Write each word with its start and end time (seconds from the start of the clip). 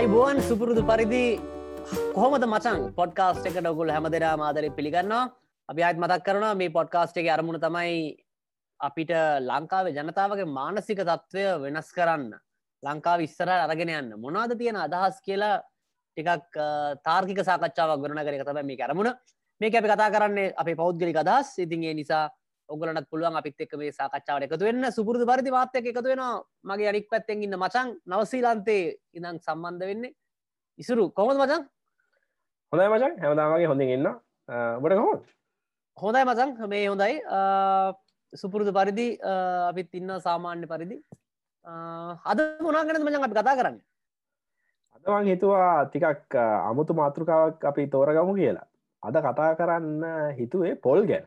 අයිබෝන් 0.00 0.38
සුපුරුදු 0.48 0.82
පරිදි 0.88 1.24
කොහොමද 2.14 2.44
මචන් 2.46 2.78
පොඩ්කාස්ට 2.98 3.46
එකට 3.48 3.66
ඔකුල් 3.70 3.90
හැම 3.94 4.06
දෙනා 4.14 4.36
මාදර 4.42 4.64
පිළිගන්නවා. 4.76 5.28
අපි 5.68 5.82
අත් 5.88 5.98
මතක් 6.02 6.24
කරන 6.26 6.44
මේ 6.60 6.72
පොඩ්කාස්ට 6.76 7.18
එක 7.20 7.28
අරමුණ 7.34 7.60
තමයි 7.64 7.98
අපිට 8.80 9.12
ලංකාවේ 9.48 9.92
ජනතාවගේ 9.98 10.46
මානසික 10.58 11.02
තත්ත්වය 11.08 11.44
වෙනස් 11.64 11.90
කරන්න 11.96 12.32
ලංකාව 12.82 13.26
ඉස්සර 13.26 13.52
අරගෙන 13.56 13.92
යන්න 13.98 14.16
මොනාද 14.24 14.56
තියෙන 14.60 14.80
අදහස් 14.86 15.20
කියලා 15.26 15.60
ටිකක් 16.16 16.56
තාර්කික 17.08 17.44
සාකච්ඡාවක් 17.50 18.00
ගරන 18.04 18.24
කර 18.24 18.48
තම 18.48 18.60
මේ 18.70 18.80
කරමුණ 18.82 19.12
මේ 19.60 19.76
අපි 19.82 19.92
කතා 19.92 20.10
කරන්නේ 20.16 20.54
අපේ 20.56 20.80
පෞද්ගලි 20.80 21.12
අදහස්. 21.24 21.58
ඉතින්ගේ 21.66 21.94
නිසා 22.00 22.24
ඔගලනත් 22.70 23.08
පුළුවන් 23.10 23.36
අපිත් 23.40 23.60
එක් 23.64 23.72
මේ 23.80 23.92
සාකච්ඡාවට 23.92 24.46
එකතු 24.46 24.64
වෙන්න. 24.68 24.86
සුපුරදු 24.96 25.26
පරිදි 25.30 25.50
වාත්‍යක 25.56 25.86
එකතු 25.90 26.08
වෙනවා. 26.12 26.42
මගේ 26.64 26.88
අනික් 26.92 27.08
පැත්තෙන් 27.12 27.42
ඉන්න 27.46 27.56
මචන් 27.58 27.88
නවසීලන්තේ 28.06 28.82
ඉදං 29.18 29.38
සම්බන්ධ 29.38 29.86
වෙන්නේ. 29.90 30.14
ඉසුරු. 30.78 31.04
කොහොද 31.10 31.36
මචන් 31.36 31.66
හොඳයි 32.72 32.88
මචන් 32.94 33.18
හැමදාමගේ 33.22 33.70
හොඳින් 33.72 33.92
ඉන්න. 33.96 34.08
බට 34.82 35.00
කොහොත් 35.00 35.26
හොඳයි 35.96 36.24
මචන් 36.24 36.56
මේ 36.68 36.86
හොඳයි. 36.86 37.14
සුපුරුදු 38.32 38.72
පරිදි 38.72 39.08
අපිත් 39.70 39.94
ඉන්න 39.94 40.16
සාමාන්‍ය 40.26 40.66
පරිදි. 40.72 40.98
අද 42.32 42.40
මොනාගෙන 42.60 43.02
මචන් 43.04 43.28
අපි 43.28 43.38
කතා 43.38 43.58
කරන්න? 43.60 43.78
අදවන් 44.96 45.30
හිතුවා 45.32 45.70
ටිකක් 45.86 46.36
අමුතු 46.70 46.94
මාතෘකාවක් 46.94 47.70
අපි 47.72 47.90
තෝරගමු 47.94 48.34
කියලා. 48.40 48.66
අද 49.02 49.16
කතා 49.26 49.54
කරන්න 49.58 50.04
හිතුවේ 50.38 50.74
පොල් 50.86 51.06
ගැන 51.10 51.26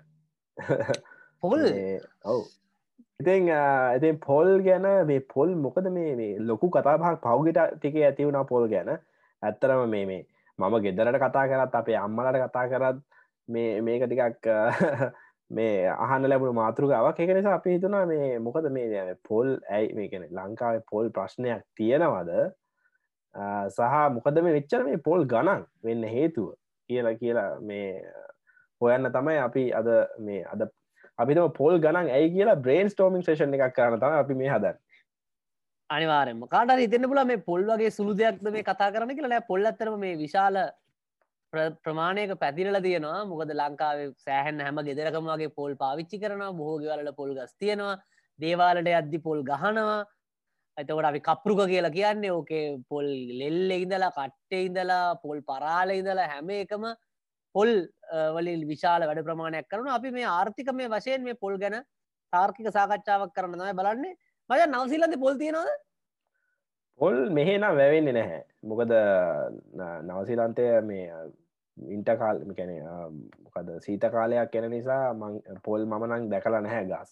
පොල්? 1.44 1.64
ඔව්. 2.34 2.44
ඉතින් 3.22 3.50
ඇති 3.56 4.12
පොල් 4.28 4.50
ගැන 4.68 4.88
මේ 5.10 5.26
පොල් 5.34 5.56
මොකද 5.66 5.90
මේ 5.98 6.30
ලොකු 6.50 6.70
කතාපහක් 6.76 7.20
පෞගට 7.26 7.60
ටික 7.74 7.98
ඇතිවුණ 8.02 8.46
පොල් 8.52 8.70
ගැන. 8.74 8.94
ඇත්තරම 9.44 9.84
මේ 9.96 10.06
මේ 10.12 10.24
මම 10.60 10.76
ගෙදරට 10.86 11.20
කතා 11.24 11.46
කරත් 11.52 11.76
අපේ 11.82 12.00
අම්මලට 12.06 12.40
කතා 12.44 12.66
කරත් 12.72 13.04
මේ 13.50 13.82
මේක 13.82 14.04
ටිකක් 14.06 14.50
මේ 15.52 15.88
අහන්න 16.06 16.30
ලැබුණු 16.30 16.54
මාතෘකාවක්. 16.62 17.20
එක 17.20 17.32
නිසා 17.38 17.56
අපි 17.60 17.76
හිතුනා 17.76 18.06
මේ 18.12 18.40
මොකද 18.40 18.68
මේ 18.72 19.16
පොල් 19.30 19.56
ඇයි 19.70 19.96
මේ 19.98 20.10
කෙන 20.12 20.28
ලංකාවේ 20.32 20.84
පොල් 20.92 21.10
ප්‍රශ්නයක් 21.16 21.64
තියෙනවද? 21.78 22.32
සහ 23.76 23.96
මොකද 24.16 24.38
මේ 24.44 24.56
වෙච්චර 24.58 24.84
මේ 24.90 25.02
පොල් 25.08 25.26
ගණන් 25.26 25.66
වෙන්න 25.84 26.04
හේතුව 26.16 26.54
කියලා 26.90 27.20
කියලා 27.22 27.50
මේ 27.70 27.90
හොයන්න 28.82 29.12
තමයි 29.16 29.38
අපි 29.48 29.64
අද 29.80 29.90
මේ 30.20 30.42
අද 30.54 30.62
අපිම 31.20 31.54
පොල් 31.58 31.80
ගණන් 31.80 32.10
ඇයි 32.10 32.34
කියලා 32.36 32.62
බ්‍රේන් 32.62 32.90
ස්ටෝමින් 32.90 33.26
ේෂන් 33.26 33.54
එකක් 33.54 33.76
කරන 33.76 34.00
තම 34.00 34.20
අපි 34.20 34.34
මේ 34.36 34.50
හදන්න. 34.50 34.78
අනිවාරම 35.90 36.46
කාට 36.48 36.80
ඉතන්න 36.86 37.10
පුල 37.10 37.26
මේ 37.26 37.44
පොල් 37.50 37.66
වගේ 37.66 37.92
සුළු 37.92 38.16
දෙයක්ද 38.16 38.48
මේ 38.52 38.64
කතා 38.64 38.92
කරන 38.92 39.16
කියලා? 39.18 39.42
පොල් 39.48 39.66
අතරම 39.66 40.00
මේ 40.00 40.18
විශාල 40.18 40.58
ප්‍රමාණයක 41.84 42.34
පැතිරල 42.40 42.80
තියෙනවා. 42.82 43.26
මොකද 43.26 43.54
ලංකාවේ 43.54 44.10
සෑහන් 44.26 44.66
හැම 44.66 44.82
ගෙදරකම 44.90 45.30
වගේ 45.34 45.54
පොල් 45.60 45.76
පාවිච්චි 45.76 46.20
කරනවා. 46.20 46.52
බොහෝගවලට 46.54 47.16
පොල් 47.16 47.32
ගස් 47.38 47.56
තියෙනවා. 47.60 47.96
දේවාලට 48.40 48.92
අද්දි 49.02 49.20
පොල් 49.20 49.44
ගහනවා. 49.44 50.02
ඇතකට 50.78 51.08
අපි 51.10 51.20
කප්රුක 51.30 51.60
කියලා 51.68 51.96
කියන්නේ 51.98 52.32
ඕකේ 52.32 52.66
පොල් 52.90 53.08
ලෙල්ල 53.40 53.72
ඉඳලා 53.72 54.12
කට්ටේ 54.12 54.66
ඉඳලා 54.68 55.16
පොල් 55.24 55.42
පරාල 55.50 55.90
ඉඳලා 56.00 56.32
හැම 56.32 56.50
එකම 56.50 56.86
පොල් 57.56 57.72
වලින් 58.36 58.68
විශාල 58.72 59.08
වැඩ 59.10 59.24
ප්‍රමාණයක් 59.28 59.70
කරන 59.72 59.90
අපි 59.98 60.12
මේ 60.18 60.28
ආර්ථික 60.38 60.74
මේ 60.74 60.92
වශයෙන් 60.96 61.24
මේ 61.24 61.40
පොල් 61.46 61.58
ගැන 61.64 61.80
තාර්කික 62.34 62.70
සාකච්ඡාවක් 62.78 63.34
කරන්න 63.36 63.60
තමයි 63.60 63.78
බලන්නේ. 63.80 64.16
මය 64.50 64.60
නවසිල්ලද 64.68 65.16
පොල් 65.24 65.38
තියෙනවද? 65.42 65.72
පොල් 67.00 67.18
මෙහෙනම් 67.38 67.78
වැවෙන්නේ 67.80 68.18
නැහැ. 68.20 68.42
මොකද 68.70 68.94
නවසිලන්තය 70.10 70.68
මේ 70.90 71.06
ඉන්ටකාල් 71.78 72.42
කැන 72.58 72.72
මොකද 73.44 73.70
සීත 73.86 74.06
කාලයක් 74.16 74.52
කෙන 74.52 74.70
නිසා 74.72 75.04
පොල් 75.68 75.86
මමනං 75.86 76.30
දැකලා 76.34 76.62
නැහැ 76.62 76.86
ගස්. 76.92 77.12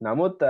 නමුත් 0.00 0.42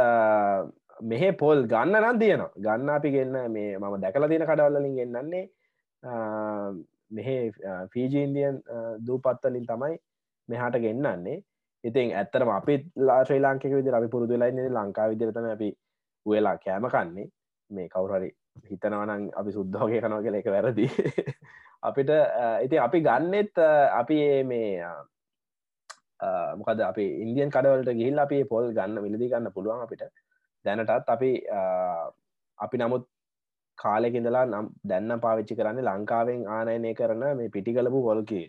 මෙහෙ 1.10 1.32
පොල් 1.42 1.66
ගන්න 1.72 2.00
නම් 2.02 2.18
තියනවා. 2.22 2.52
ගන්න 2.64 2.94
අපි 2.96 3.14
ගන්න 3.16 3.52
මේ 3.56 3.78
මම 3.78 4.00
දැකලා 4.04 4.30
තියෙන 4.32 4.48
කඩවල්ලින් 4.50 4.96
ගෙන්න්නන්නේ 4.98 5.44
මෙහෙ 7.10 7.36
ෆීජීන්දියන් 7.92 8.62
දූපත්තලින් 9.06 9.66
තමයි 9.66 9.94
මෙහාට 10.48 10.82
ගෙන්න්නන්නේ 10.82 11.38
ඉතින් 11.84 12.12
ඇත්තරම 12.12 12.50
අපි 12.50 12.74
ලා 12.98 13.20
ශ්‍රී 13.24 13.40
ලාංකික 13.40 13.72
විදි 13.72 13.92
අපි 13.92 14.08
පුරුදු 14.08 14.36
ලයින්නේ 14.36 14.68
ලංකා 14.70 15.08
විදිරතම 15.10 15.46
අපි 15.48 15.68
වෙලා 16.26 16.56
කෑම 16.58 16.86
කන්නේ. 16.86 17.28
මේ 17.70 17.88
කවුරරි 17.88 18.30
හිතනවනං 18.70 19.30
අපි 19.32 19.50
සුද්දෝගේ 19.52 20.00
කනව 20.00 20.22
කියල 20.24 20.38
එක 20.40 20.50
වැරදි. 20.54 20.86
අපිට 21.88 22.10
ඉති 22.64 22.76
අපි 22.78 22.98
ගන්නෙත් 23.00 23.62
අපි 23.92 24.18
මේ 24.44 24.84
මොකද 26.58 26.82
අපි 26.82 27.06
ඉන්දියන් 27.24 27.50
කඩවලට 27.50 27.94
ගිහිල් 27.94 28.18
අපි 28.18 28.44
පොල් 28.44 28.68
ගන්න 28.72 29.04
විලදි 29.04 29.30
ගන්න 29.32 29.54
පුළුවන් 29.54 29.86
අපිට. 29.86 30.04
දැනටත් 30.64 31.08
අපි 31.08 31.30
අපි 32.58 32.76
නමුත් 32.76 33.08
කාලෙකිඳලා 33.82 34.46
නම් 34.46 34.70
දැන්න 34.90 35.20
පාවිච්චි 35.24 35.58
කරන්න 35.58 35.84
ලංකාවෙන් 35.88 36.40
ආනයනය 36.56 36.94
කරන 37.00 37.24
මේ 37.38 37.52
පිටි 37.56 37.76
කලපු 37.76 38.00
පොල්කි 38.08 38.42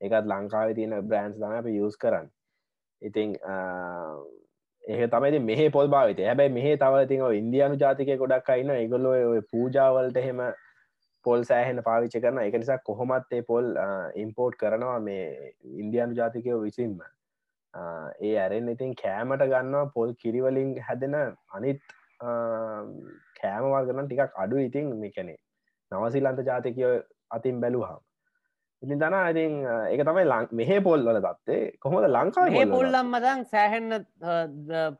එකත් 0.00 0.26
ලංකාව 0.32 0.74
තියෙන 0.78 0.94
බ්‍රන්ස් 1.08 1.38
තම 1.40 1.56
අප 1.60 1.70
යස් 1.72 1.96
කරන්න. 2.02 2.28
ඉතිං 3.02 3.34
ඒ 4.84 5.06
තමයි 5.12 5.40
මෙහ 5.48 5.60
පොල් 5.76 5.88
භාවිත 5.94 6.24
හැබැයි 6.28 6.54
මෙහ 6.54 6.68
තව 6.82 7.02
තිව 7.10 7.26
ඉන්දයානු 7.40 7.82
ජාතික 7.82 8.14
ගොඩක් 8.22 8.50
අයින්න 8.54 8.72
එකගොල්ලො 8.76 9.12
පූජාවලට 9.52 10.18
හෙම 10.26 10.40
පොල් 11.26 11.44
සෑහෙන 11.50 11.82
පාවිච්චි 11.88 12.22
කරන 12.24 12.40
එක 12.46 12.56
නිසා 12.62 12.78
කොහොමත් 12.88 13.36
ඒ 13.38 13.42
පොල් 13.50 13.66
ඉම්පෝර්ට් 14.24 14.58
කරනවා 14.62 14.98
මේ 15.08 15.52
ඉන්දයානු 15.82 16.18
ජාතිකයෝ 16.20 16.60
විසින්ම. 16.64 16.98
ඒ 18.26 18.34
ඇරෙන් 18.42 18.68
ඉතින් 18.74 18.94
කෑමට 19.02 19.44
ගන්නවා 19.52 19.92
පොල් 19.96 20.14
කිරිවලින් 20.22 20.70
හැදෙන 20.86 21.16
අනිත් 21.56 21.82
කෑමවර්ගන 23.42 24.04
ටිකක් 24.08 24.42
අඩු 24.44 24.66
ඉතින් 24.66 24.92
මේකැනේ 25.04 25.38
නවසිල්ලන්ත 25.92 26.44
ජාතිකය 26.50 26.92
අතින් 27.36 27.60
බැලූහම් 27.64 28.04
ඉතින් 28.82 29.00
දන 29.02 29.14
ඉතින් 29.30 29.52
එක 29.92 30.00
තමයි 30.06 30.24
ලං 30.24 30.44
මෙහ 30.58 30.70
පොල්වල 30.86 31.18
දත්තේ 31.24 31.62
කොහොද 31.82 32.04
ලංකා 32.06 32.44
මේ 32.46 32.66
පොල්ලම් 32.72 33.08
මදං 33.14 33.40
සෑහෙන්න 33.52 33.90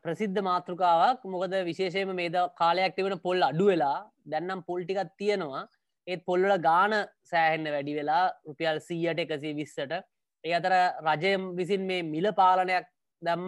ප්‍රසිද්ධ 0.03 0.39
මාතෘකාවක්. 0.49 1.21
මොකද 1.33 1.53
විශේෂයම 1.69 2.11
මේද 2.15 2.35
කාලයක් 2.61 2.95
තිබෙන 2.95 3.15
පොල් 3.25 3.39
අඩු 3.49 3.67
වෙලා 3.71 3.97
දැන්නම් 4.31 4.65
පොල්ටිකත් 4.69 5.15
තියෙනවා. 5.21 5.63
ඒත් 6.07 6.25
පොල්ලල 6.29 6.53
ගාන 6.67 6.93
සෑහෙන්න 7.31 7.71
වැඩි 7.75 7.95
වෙලා 7.99 8.23
රුපියල් 8.47 8.79
සීයට 8.87 9.23
එකසේ 9.25 9.55
විස්සට. 9.61 9.93
ඒ 10.43 10.53
අතර 10.59 10.75
රජය 11.07 11.33
විසින් 11.55 11.87
මේ 11.89 12.03
මිල 12.13 12.27
පාලනයක් 12.41 12.85
දැම්ම 13.21 13.47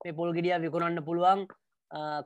මේ 0.00 0.16
පොල් 0.20 0.36
ගෙඩිය 0.36 0.60
විකුණන්න 0.66 1.06
පුළුවන් 1.08 1.48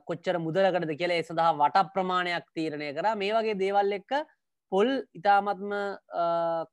කොච්චර 0.07 0.37
මුදලකටද 0.39 0.91
කියලා 0.97 1.19
ඒ 1.19 1.27
සඳහා 1.27 1.53
වට 1.61 1.85
ප්‍රමාණයක් 1.93 2.47
තීරණය 2.53 2.89
කර. 2.93 3.07
මේ 3.15 3.33
වගේ 3.33 3.59
දේවල් 3.63 3.97
එක්ක 3.99 4.11
පොල් 4.71 4.89
ඉතාමත්ම 5.13 5.71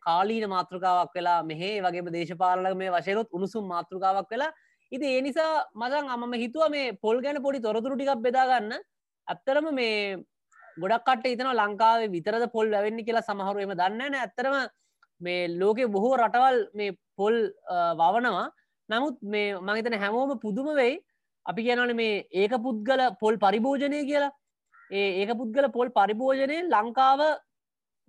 කාලීන 0.01 0.49
මාතෘකාවක් 0.49 1.15
වෙලා 1.15 1.43
මෙහේ 1.43 1.81
වගේ 1.81 2.13
දේශපාලක 2.19 2.77
මේ 2.77 2.91
වශයනොත් 2.91 3.29
උණුසුම් 3.33 3.67
මාතෘකාවක් 3.67 4.29
වෙලා. 4.31 4.53
ඉති 4.93 5.07
ඒ 5.07 5.21
නිසා 5.23 5.65
මදන් 5.75 6.09
අමම 6.09 6.33
හිතුව 6.35 6.71
මේ 6.71 6.93
පොල් 6.95 7.21
ගැන 7.21 7.43
පොඩි 7.43 7.65
තොරතුරු 7.67 7.97
ටිකක් 7.97 8.25
බෙදාගන්න 8.27 8.73
ඇත්තරම 9.27 9.69
මේ 9.73 10.19
ගොඩක්ට 10.77 11.27
ඉතන 11.27 11.53
ලංකාවේ 11.53 12.13
විතරද 12.17 12.45
පොල් 12.53 12.71
වැවෙන්න 12.71 13.05
කියලා 13.07 13.29
සමහරුවම 13.29 13.73
දන්නන 13.81 14.17
ඇත්තරම 14.17 14.57
මේ 15.21 15.49
ලෝකෙ 15.61 15.87
බොහෝ 15.89 16.17
රටවල් 16.17 16.59
මේ 16.75 16.97
පොල් 17.17 17.37
වවනවා. 18.01 18.49
නමුත් 18.89 19.17
මේ 19.23 19.57
මහිතන 19.61 19.99
හැමෝම 20.03 20.39
පුදුම 20.45 20.69
වෙයි. 20.75 21.01
අපි 21.47 21.65
කියනන 21.67 21.97
මේ 21.97 22.27
ඒක 22.33 22.55
පුද්ගල 22.67 23.03
පොල් 23.21 23.37
පරිභෝජනය 23.37 24.05
කියලා. 24.11 24.33
ඒ 24.91 25.09
ඒක 25.23 25.35
පුද්ගල 25.41 25.69
පොල් 25.73 25.91
පරිභෝජනය 25.91 26.59
ලංකාව 26.69 27.21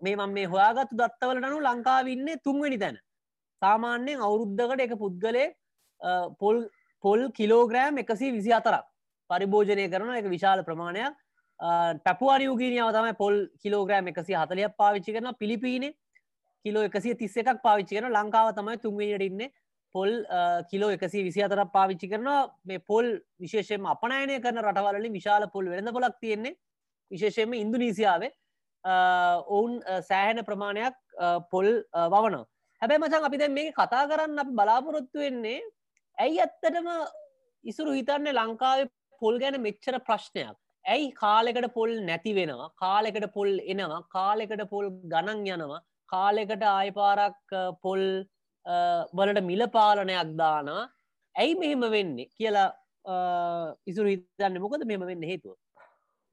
මේ 0.02 0.16
මම 0.16 0.34
මේ 0.38 0.52
හොයාගත්තු 0.54 1.00
දත්තවල 1.02 1.42
නනු 1.42 1.60
ලංකාවන්නේ 1.62 2.42
තුන්වැනි 2.46 2.80
තැන. 2.80 2.98
සාමාන්‍යයෙන් 3.62 4.24
අවුරුද්ධකට 4.28 4.86
එක 4.86 4.96
පුද්ගලය 5.04 5.46
පොල් 6.40 6.64
පොල් 7.04 7.22
කිලෝග්‍රෑම් 7.32 7.98
එකසි 7.98 8.32
විසි 8.38 8.54
අතරක් 8.60 8.86
පරිභෝජනය 9.30 9.90
කරන 9.90 10.16
එක 10.20 10.30
විශාල 10.36 10.64
ප්‍රමාණයක්. 10.70 11.16
පැපුවානියෝගීනියාව 12.06 12.94
තමයි 12.96 13.14
පොල් 13.24 13.36
කිලෝග්‍රෑම් 13.64 14.08
එකසි 14.12 14.40
හතලයක් 14.42 14.78
පාවිච්චි 14.78 15.16
කරන 15.16 15.36
පිලිපීනේ 15.42 15.94
කිලෝ 16.66 16.84
එකසිය 16.90 17.16
තිස්ස 17.22 17.38
එකක් 17.38 17.62
පාවිච්චි 17.66 17.98
කරන 17.98 18.16
ලංකාව 18.18 18.54
තමයි 18.58 18.78
තුන්වනිට 18.86 19.28
ඉන්නේ. 19.30 19.52
පොල් 19.96 20.12
කිලෝ 20.70 20.92
එකසි 20.96 21.26
විසි 21.28 21.44
අතරක් 21.48 21.74
පාවිච්චි 21.78 22.12
කරනවා. 22.12 22.42
මේ 22.66 22.86
පොල් 22.92 23.06
විශේෂයෙන් 23.44 23.90
අපනයනය 23.96 24.40
කරන 24.46 24.64
රටවලින් 24.66 25.18
විශාල 25.20 25.50
පොල් 25.56 25.70
වෙළඳ 25.74 25.94
පොලක් 25.98 26.18
තියෙන්නේ. 26.24 26.58
විශේෂයෙන්ම 27.12 27.54
ඉන්දුනීසියාවේ. 27.64 28.32
ඔවුන් 29.56 29.74
සෑහෙන 30.10 30.40
ප්‍රමාණයක් 30.50 30.96
පොල් 31.52 31.68
වවන 32.14 32.36
හැබැයි 32.82 33.02
මචන් 33.04 33.28
අපි 33.28 33.38
දැන් 33.42 33.54
මේ 33.60 33.72
කතා 33.78 34.08
කරන්න 34.12 34.42
අපි 34.44 34.58
බලාපොරොත්තු 34.60 35.24
වෙන්නේ 35.26 35.60
ඇයි 36.18 36.42
ඇත්තටම 36.46 36.90
ඉසුරු 37.66 37.96
හිතන්නේ 37.98 38.36
ලංකාවේ 38.40 38.90
පොල් 39.22 39.40
ගැන 39.44 39.58
මෙච්චර 39.68 39.96
ප්‍රශ්නයක්? 40.08 40.58
ඇයි 40.86 41.12
කාලෙකට 41.22 41.68
පොල් 41.78 41.92
නැති 42.10 42.36
වෙනවා? 42.40 42.70
කාලෙකට 42.84 43.26
පොල් 43.38 43.52
එනවා? 43.74 44.02
කාලෙකට 44.16 44.64
පොල් 44.74 44.90
ගණන් 45.14 45.48
යනවා? 45.56 45.82
කාලෙකට 46.14 46.64
ආයපාරක් 46.74 47.56
පොල් 47.86 48.04
වලට 48.66 49.44
මිල 49.44 49.68
පාලනයක් 49.78 50.38
දානවා 50.38 50.86
ඇයි 51.36 51.56
මෙහෙම 51.56 51.86
වෙන්නේ 51.92 52.30
කියලා 52.38 52.70
ඉසුර 53.86 54.08
හිතන්න 54.08 54.62
මොකද 54.62 54.86
මෙම 54.86 55.06
වෙන්න 55.06 55.24
හේතුව? 55.24 55.56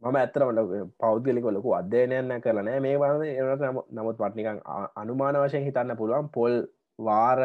මම 0.02 0.16
ඇත්තරමට 0.16 0.92
පෞද්ගලික 0.98 1.44
ලොකු 1.46 1.74
අධ්‍යයනයන්න 1.78 2.42
කරන 2.44 2.70
මේ 2.82 2.98
වන 2.98 3.24
එනට 3.24 3.64
නමුත් 3.90 4.20
පට්නිකං 4.20 4.60
අනුමාන 4.96 5.40
වශයෙන් 5.42 5.66
හිතන්න 5.66 5.96
පුළුවන් 5.96 6.30
පොල් 6.36 6.62
වාර 6.98 7.40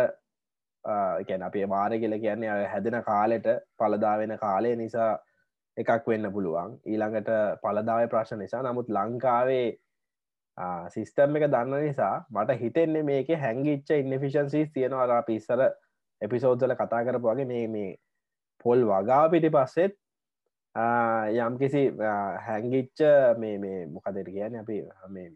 ගැන 1.28 1.44
අපේ 1.44 1.70
වාර 1.70 1.92
කියල 1.92 2.20
කියන්නේ 2.20 2.68
හැදෙන 2.74 3.00
කාලෙට 3.04 3.48
පලදාවෙන 3.78 4.38
කාලය 4.38 4.76
නිසා 4.76 5.12
එකක් 5.78 6.08
වෙන්න 6.08 6.31
පුළුවන්. 6.31 6.78
ඊළඟට 6.86 7.31
පලදාව 7.64 8.08
ප්‍රශ්න 8.10 8.40
නිසා. 8.40 8.64
නමුත් 8.64 8.90
ලංකාවේ 8.90 9.68
සිිස්ටම් 10.90 11.36
එක 11.38 11.48
දන්න 11.48 11.84
නිසා 11.84 12.25
මට 12.30 12.60
හිතෙන්නේ 12.60 13.04
මේක 13.04 13.30
හැංගිච්ච 13.38 13.92
ඉන්නෆිෂන්සිස් 13.92 14.72
තියෙනවා. 14.74 15.22
පිස්සර 15.24 15.62
එපිසෝද්දල 16.22 16.75
කතා 16.75 17.04
කරපුවාගේ 17.04 17.46
මේ 17.46 17.68
මේ 17.68 17.96
පොල් 18.66 18.86
වගා 18.86 19.30
පිටි 19.30 19.50
පස්සෙත් 19.50 19.98
යම් 20.75 21.57
කිසි 21.57 21.84
හැංගිච්ච 22.46 23.04
මේ 23.38 23.57
මේ 23.57 23.86
මොකදර 23.88 24.30
කියන 24.30 24.56
අපි 24.56 24.80
මේ 25.10 25.28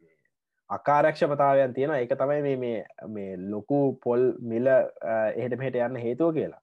අකාරක්ෂපතාවයන් 0.70 1.74
තියෙන 1.74 1.94
එක 1.96 2.16
තමයි 2.16 2.56
මේ 2.58 2.74
මේ 3.10 3.38
ලොකු 3.50 4.00
පොල් 4.04 4.34
මිල 4.42 4.68
එහෙට 4.68 5.58
පහෙට 5.58 5.76
යන්න 5.78 5.96
හේතුව 5.98 6.34
කියලා. 6.34 6.62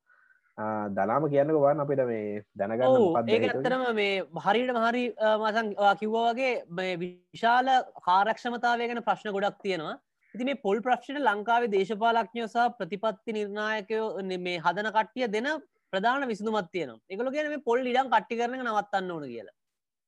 දලාම 0.58 1.28
කියන්න 1.28 1.52
වන් 1.54 1.80
අපිට 1.84 2.02
මේ 2.10 2.42
දැනගන්න 2.56 3.28
ඒ 3.28 3.40
ඇත්තරම 3.48 3.84
මේ 3.98 4.24
හරිට 4.44 4.72
මහරි 4.76 5.04
මසන් 5.40 5.68
කිව්වාගේ 6.00 6.52
මේ 6.70 6.96
විශාල 7.02 7.68
කාරක්ෂමතාවය 8.06 8.88
ගැන 8.88 9.02
ප්‍රශ්න 9.08 9.32
ගොඩක් 9.36 9.58
තියෙනවා. 9.62 9.96
ඉති 10.34 10.44
මේ 10.44 10.60
පොල් 10.64 10.80
ප්‍රශ්න 10.80 11.20
ලංකාවේ 11.20 11.72
දේශපාලක්ඥයෝ 11.74 12.48
සහ 12.48 12.72
ප්‍රතිපත්ති 12.78 13.36
නිර්ණායකයෝ 13.38 14.06
මේ 14.46 14.58
හදන 14.58 14.88
කට්ටිය 14.96 15.28
දෙන 15.34 15.48
ප්‍රධාන 15.92 16.28
විසඳුමත් 16.32 16.70
තියෙනවා. 16.72 17.02
එකගොල 17.10 17.32
කියන 17.34 17.50
මේ 17.54 17.66
පොල් 17.68 17.90
ඉඩම් 17.92 18.08
කට්ටි 18.14 18.38
කරන 18.40 18.56
නවත්තන්න 18.60 19.10
ඕන 19.10 19.26
කියලා. 19.32 19.56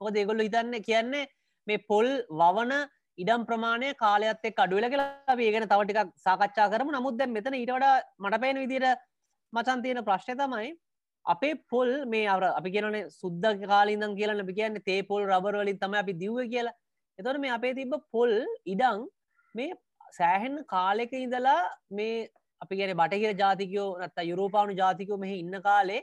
මොක 0.00 0.14
දෙගොල්ල 0.16 0.44
හිතන්න 0.46 0.78
කියන්නේ 0.88 1.26
මේ 1.66 1.84
පොල් 1.92 2.08
වවන 2.40 2.72
ඉඩම් 3.18 3.44
ප්‍රමාණය 3.44 3.92
කාලයත් 4.02 4.48
එක් 4.50 4.64
අඩුවල 4.64 4.88
කියලා 4.94 5.36
ඒගෙන 5.46 5.68
තවටිකක් 5.68 6.16
සාකච්ඡා 6.26 6.70
කරම. 6.72 6.96
නමුත් 6.96 7.20
දැන් 7.20 7.36
මෙතන 7.36 7.60
ඊට 7.60 7.74
වඩා 7.76 7.94
මට 8.24 8.42
පේන 8.46 8.64
විදියට 8.64 9.06
මචන් 9.52 9.82
තියෙන 9.84 10.04
ප්‍රශ්නය 10.04 10.36
තමයි 10.36 10.70
අපේ 11.26 11.54
පොල් 11.70 11.90
මේ 12.06 12.26
අර 12.26 12.42
අපි 12.50 12.74
කියනේ 12.76 13.04
සුද්ද 13.10 13.44
කාලින්දම් 13.64 14.16
කියලා 14.18 14.40
අපි 14.40 14.58
කියන්නේ 14.60 14.86
තේ 14.88 15.00
පොල් 15.02 15.22
රබර් 15.26 15.60
වලින් 15.60 15.78
තමයි 15.78 16.00
අපි 16.04 16.14
දිව්ව 16.22 16.38
කියලා. 16.54 16.76
එතකොට 17.18 17.40
මේ 17.40 17.54
අපේ 17.58 17.74
තිබ්බ 17.74 17.94
පොල් 18.12 18.34
ඉඩම් 18.66 19.06
මේ 19.54 19.70
සෑහෙන් 20.18 20.64
කාලෙක 20.66 21.12
ඉඳලා 21.14 21.60
මේ 21.90 22.28
අපි 22.60 22.78
ගැන 22.78 22.94
බටහිර 22.96 23.34
ජාතිකයෝ 23.42 23.88
නත්ත 24.00 24.28
යුරෝපානු 24.30 24.78
ජාතිකෝ 24.82 25.20
මෙහ 25.24 25.32
ඉන්න 25.34 25.62
කාලේ 25.62 26.02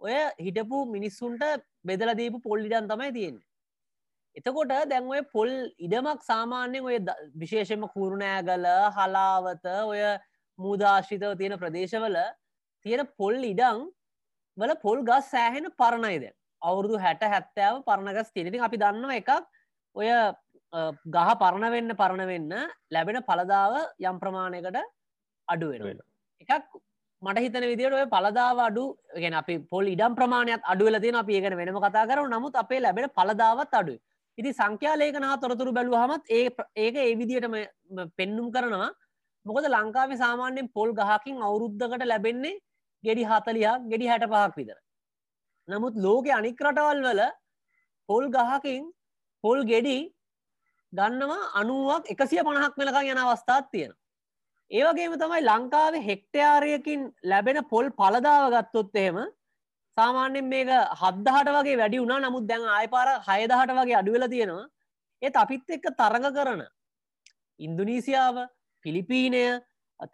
ඔය 0.00 0.18
හිටපු 0.46 0.84
මිනිස්සුන්ට 0.94 1.42
බෙදල 1.84 2.12
දීපු 2.20 2.38
පොල්ලිඩන් 2.40 2.88
තමයි 2.88 3.10
තියෙන්නේ. 3.16 3.48
එතකොට 4.36 4.72
දැන් 4.90 5.10
ඔය 5.14 5.22
පොල් 5.34 5.50
ඉඩමක් 5.78 6.20
සාමාන්‍යයෙන් 6.30 6.84
ඔය 6.84 6.98
විශේෂම 7.40 7.88
කුරුණෑගල 7.94 8.66
හලාවත 8.96 9.66
ඔය 9.82 10.00
මූදාශ්‍රිතව 10.58 11.34
තියෙන 11.40 11.58
ප්‍රදේශවල 11.62 12.16
තියෙන 12.84 13.08
පොල් 13.18 13.34
ඉඩං 13.52 13.82
වල 14.58 14.72
පොල් 14.84 15.02
ගස් 15.08 15.30
සෑහෙන 15.34 15.66
පරණයිද 15.80 16.24
අවුරුදු 16.62 17.02
හැට 17.04 17.22
හැත්තෑව 17.32 17.82
පරණගස් 17.88 18.32
තිෙනති 18.34 18.64
අපි 18.68 18.82
දන්නවා 18.84 19.18
එකක්. 19.20 19.30
ඔය 19.96 20.08
ගහ 21.14 21.30
පරණ 21.42 21.74
වෙන්න 21.74 21.96
පරණ 22.00 22.30
වෙන්න 22.32 22.52
ලැබෙන 22.94 23.20
පලදාව 23.30 23.74
යම් 24.08 24.16
ප්‍රමාණයකට 24.22 24.78
අඩුවෙන 25.48 26.00
එකක් 26.42 26.80
මට 27.22 27.42
හිතන 27.44 27.66
විදිට 27.70 27.98
ඔය 27.98 28.06
පලදාව 28.14 28.62
අඩු 28.68 28.84
ගෙන 29.24 29.36
අපි 29.40 29.58
පොල් 29.72 29.90
ඉඩම් 29.94 30.16
ප්‍රමාණයක් 30.20 30.64
අඩුවල 30.72 30.98
තියෙන 31.04 31.20
අපි 31.22 31.36
ඒගෙන 31.38 31.58
වෙනම 31.60 31.78
කතා 31.86 32.08
කරු 32.10 32.24
නමුත් 32.32 32.56
අපේ 32.62 32.80
ලැබෙන 32.86 33.08
පලදාවත් 33.18 33.78
අඩු 33.80 33.94
ඉති 34.38 34.50
සංඛ්‍යාලේකනා 34.58 35.36
තොරතුරු 35.42 35.72
බැලුවහමත් 35.78 36.24
ඒ 36.38 36.44
ඒක 36.76 36.96
ඒ 36.96 37.14
විදිහටම 37.20 37.54
පෙන්නුම් 38.18 38.48
කරනවා. 38.54 38.90
මොකද 39.46 39.66
ලංකාවේ 39.68 40.18
සාමාන්‍යයෙන් 40.24 40.68
පොල් 40.76 40.90
ගහකින් 40.98 41.42
අවුරුද්ධකට 41.46 42.04
ලැබෙන්නේ 42.12 42.60
ගෙඩි 43.04 43.28
හතලියක් 43.30 43.86
ගෙඩි 43.92 44.10
හැට 44.12 44.26
පහක් 44.26 44.56
විතර. 44.56 44.78
නමුත් 45.68 45.94
ලෝක 45.96 46.26
අනික් 46.38 46.60
රටවල් 46.60 47.00
වල 47.06 47.22
පොල් 48.08 48.24
ගහකින් 48.36 48.84
පොල් 49.44 49.64
ගෙඩි 49.64 49.98
ගන්නවා 50.92 51.50
අනුවක් 51.60 52.10
එකසිය 52.14 52.44
පණහක් 52.46 52.74
වෙනකං 52.78 53.12
යන 53.12 53.20
අවස්ථාත් 53.20 53.68
තියෙන 53.72 53.92
ඒවගේම 54.70 55.14
තමයි 55.20 55.40
ලංකාවේ 55.42 56.04
හෙක්ටයාරයකින් 56.08 57.00
ලැබෙන 57.24 57.58
පොල් 57.72 57.86
පලදාව 57.98 58.44
ගත්තොත් 58.54 58.96
එහෙම 58.96 59.18
සාමාන්‍යෙන් 59.96 60.46
මේක 60.52 60.70
හද්දහට 61.00 61.50
වගේ 61.56 61.78
වැඩි 61.80 62.02
වුණා. 62.02 62.20
නමුත් 62.20 62.46
දැන් 62.50 62.64
ආය 62.76 62.86
පාර 62.94 63.08
හයදහට 63.28 63.74
වගේ 63.78 63.98
අඩුවෙල 64.00 64.26
තියෙනවා. 64.28 64.70
ඒත් 65.22 65.36
අපිත් 65.36 65.74
එක්ක 65.76 65.86
තරඟ 65.98 66.28
කරන 66.36 66.62
ඉන්දුනීසියාව 67.60 68.36
පිලිපීනය 68.84 69.44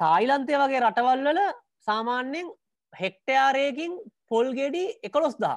තායිලන්තය 0.03 0.55
වගේ 0.63 0.83
රටවල් 0.83 1.23
වල 1.29 1.41
සාමාන්‍යයෙන් 1.89 2.51
හෙක්ටයාරයකින් 2.93 3.99
පොල් 4.29 4.53
ගෙඩි 4.53 4.85
එකොළොස් 5.03 5.37
දහ. 5.37 5.57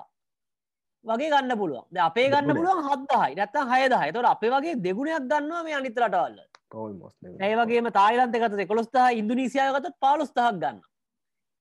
වගේ 1.06 1.30
ගන්න 1.30 1.57
පුළුවන්. 1.57 1.86
අපේ 2.00 2.30
ගන්න 2.30 2.56
පුළුවන් 2.56 2.83
හදදාහයි 2.89 3.36
නැත්තම් 3.36 3.74
හයදහයි 3.74 4.13
තොර 4.13 4.25
අපේ 4.25 4.50
වගේ 4.50 4.75
දෙගුණයක් 4.78 5.25
ගන්නවා 5.25 5.63
මේ 5.63 5.75
අනිත 5.75 5.98
රටවල්ල 5.98 6.39
ඒවගේම 7.42 7.92
තායිලන්තකත 7.92 8.68
කොළොස්ථහ 8.68 9.18
ඉන්දුනීසියාවගත 9.19 9.98
පාලොස්ථහක් 10.00 10.62
ගන්න 10.62 10.78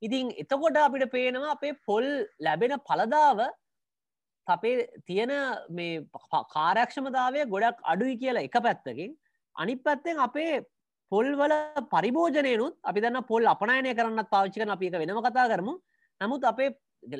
ඉතින් 0.02 0.34
එතකොට 0.36 0.76
අපිට 0.78 1.10
පේනවා 1.10 1.54
අපේ 1.56 1.72
පොල් 1.86 2.06
ලැබෙන 2.40 2.76
පලදාව 2.80 3.40
අපේ 4.46 4.88
තියෙන 5.06 5.32
මේ 5.70 6.04
කාරක්ෂමතාවය 6.48 7.46
ගොඩක් 7.46 7.80
අඩුයි 7.84 8.18
කියලා 8.18 8.42
එක 8.42 8.56
පැත්තකින්. 8.58 9.16
අනි 9.56 9.76
පැත්තෙන් 9.78 10.18
අපේ 10.18 10.64
පොල්වල 11.12 11.52
පරිභෝජනයනුත් 11.92 12.74
අපි 12.84 13.00
දන්න 13.04 13.26
පොල් 13.30 13.46
අපනයනය 13.54 13.94
කරන්නත් 13.98 14.30
පාවිච්චිකන 14.34 14.74
අපික 14.76 14.92
වෙනම 14.92 15.20
කතා 15.26 15.46
කරමු. 15.52 15.74
නමුත් 16.20 16.44
අපේ 16.52 16.70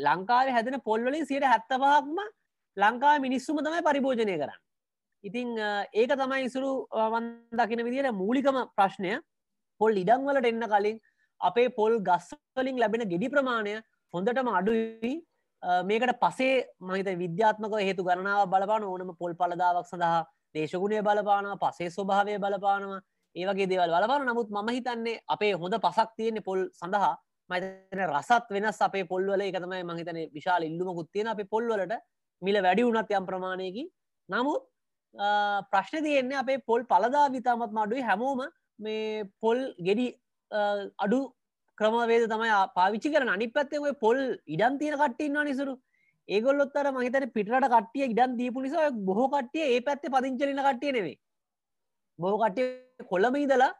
ලංකාවේ 0.07 0.55
හැදෙන 0.57 0.81
පොල්වලින් 0.89 1.27
සියට 1.27 1.47
හැත්තපහක්ම 1.53 2.19
ලංකා 2.77 3.15
මිනිස්සුම 3.27 3.59
තමයි 3.67 3.83
පරිභෝජනය 3.89 4.37
කරන්න. 4.43 4.61
ඉතිං 5.25 5.49
ඒක 5.95 6.13
තමයි 6.13 6.45
ඉසුරු 6.49 6.71
වන්දකින 7.15 7.85
විදිට 7.87 8.13
මූලිකම 8.23 8.59
ප්‍රශ්නය. 8.77 9.19
පොල් 9.81 9.93
ඉඩංවලට 10.03 10.51
එන්න 10.53 10.65
කලින් 10.75 11.01
අපේ 11.41 11.69
පොල් 11.79 11.99
ගස්වලින් 12.09 12.79
ලැබෙන 12.79 13.09
ගෙඩි 13.13 13.29
ප්‍රමාණය 13.35 13.75
හොඳටම 14.15 14.49
අඩුයි. 14.59 15.15
මේකට 15.85 16.13
පසේ 16.25 16.67
මහිත 16.81 17.09
විද්‍යාත්මක 17.23 17.75
හේතු 17.87 18.05
ගණනාව 18.05 18.49
බලපාන 18.55 18.85
ඕනම 18.85 19.17
පොල් 19.21 19.35
පලදාවක් 19.41 19.87
සඳහා 19.93 20.27
දේශගුණය 20.55 21.03
බලපානවා 21.03 21.63
පසේ 21.65 21.91
ස්වභාවය 21.97 22.39
බලපානවා. 22.45 23.01
ඒවගේ 23.37 23.67
දේවල් 23.67 23.93
බලපාන 23.93 24.27
නමුත් 24.27 24.49
ම 24.51 24.71
හිතන්නේ 24.71 25.21
අපේ 25.29 25.53
හොඳ 25.55 25.75
පසක් 25.79 26.09
තියෙන්නේ 26.17 26.43
පොල් 26.43 26.63
සඳහා. 26.73 27.17
මතන 27.51 28.01
රසත් 28.07 28.51
වෙනස් 28.51 28.81
අපේ 28.81 29.05
පොල්වල 29.05 29.43
එකතමයි 29.43 29.85
මහිතන 29.85 30.19
විශාල 30.37 30.63
ඉල්ලුමකුත් 30.63 31.09
තියෙන 31.13 31.31
අපේ 31.33 31.51
පොල්වලට 31.55 31.95
මිල 32.43 32.59
වැඩි 32.67 32.87
වුණත් 32.87 33.11
යම් 33.19 33.27
ප්‍රමාණයකි 33.31 33.85
නමුත් 34.29 34.63
ප්‍රශ්න 35.73 36.05
තියෙන්නේ 36.07 36.41
අපේ 36.43 36.59
පොල් 36.69 36.85
පලදා 36.85 37.27
විතාමත් 37.37 37.77
මඩුයි 37.79 38.03
හැමෝම 38.03 38.43
මේ 38.79 39.25
පොල් 39.41 39.61
ගෙඩි 39.81 40.07
අඩු 40.99 41.21
ක්‍රමවේද 41.79 42.27
තමයි 42.29 42.53
පාවිච්චි 42.77 43.15
කරන 43.15 43.33
අනි 43.35 43.49
පැත්තේ 43.49 43.95
පොල් 44.05 44.19
ඉඩන් 44.47 44.79
තියෙන 44.79 44.99
කට්ටින්න 44.99 45.41
නිසුරු. 45.45 45.75
ඒගොල්ලොත්තර 46.29 46.89
මහිතන 46.93 47.27
පිටට 47.37 47.69
කටිය 47.75 48.07
ඉඩන් 48.07 48.39
දීපු 48.39 48.63
නිසා 48.63 48.91
බොහෝ 49.09 49.29
කට්ටිය 49.29 49.67
ඒ 49.67 49.81
පැත්තේ 49.81 50.15
පදිංචලින 50.15 50.63
කට්ටිය 50.67 50.93
නෙවේ 50.93 51.17
බොහෝ 52.21 52.39
කට්ටිය 52.43 53.07
කොළම 53.11 53.37
ඉදලා 53.43 53.73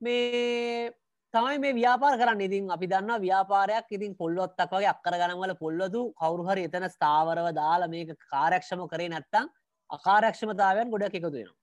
මේ 0.00 0.92
තමයි 1.34 1.58
මේ 1.58 1.74
ව්‍යාපාර 1.74 2.14
කරන්න. 2.20 2.40
ඉතින් 2.40 2.70
අපි 2.70 2.86
දන්න 2.86 3.20
ව්‍යාපාරයක් 3.20 3.94
ඉතින් 3.98 4.16
පොල්ලොත්තක් 4.20 4.72
වගේ 4.72 4.90
අක්කර 4.94 5.14
ගනන්වල 5.20 5.54
පොල්ලතු 5.62 6.02
කවරුහරි 6.20 6.66
එතන 6.68 6.88
ස්ථාවරව 6.88 7.48
දාලා 7.60 7.92
මේක 7.94 8.12
කාරක්ෂම 8.34 8.82
කරේ 8.92 9.08
නැත්තං 9.08 9.52
අකාරක්ෂමතාවයන් 9.90 10.92
ගොඩක් 10.94 11.18
එකතු 11.18 11.32
වෙනවා. 11.32 11.56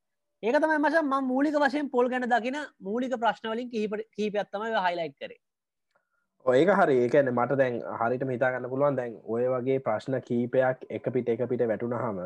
ඒක 0.43 0.57
තමයි 0.57 0.77
මච 0.79 0.95
ම 1.01 1.31
මූලික 1.31 1.57
වශයෙන් 1.57 1.89
පොල් 1.89 2.11
ගැන 2.11 2.29
දකින 2.29 2.59
මූලික 2.81 3.17
ප්‍රශ්නවලින් 3.17 3.69
කීපත්තමයි 3.71 4.85
හයිලයිට් 4.85 5.17
කරේ. 5.19 5.39
ඒක 6.45 6.69
හරි. 6.71 6.95
ඒකන 7.03 7.29
මට 7.31 7.57
දැන් 7.57 7.75
හරිට 7.99 8.25
හිතාගන්න 8.31 8.71
පුළුවන් 8.71 8.97
දැන් 8.97 9.13
ඔය 9.25 9.45
වගේ 9.53 9.83
ප්‍රශ්න 9.85 10.19
කීපයක් 10.29 10.89
එක 10.89 11.13
පිට 11.13 11.29
එක 11.29 11.45
පිට 11.49 11.63
වැටුන 11.69 11.95
හම 11.99 12.19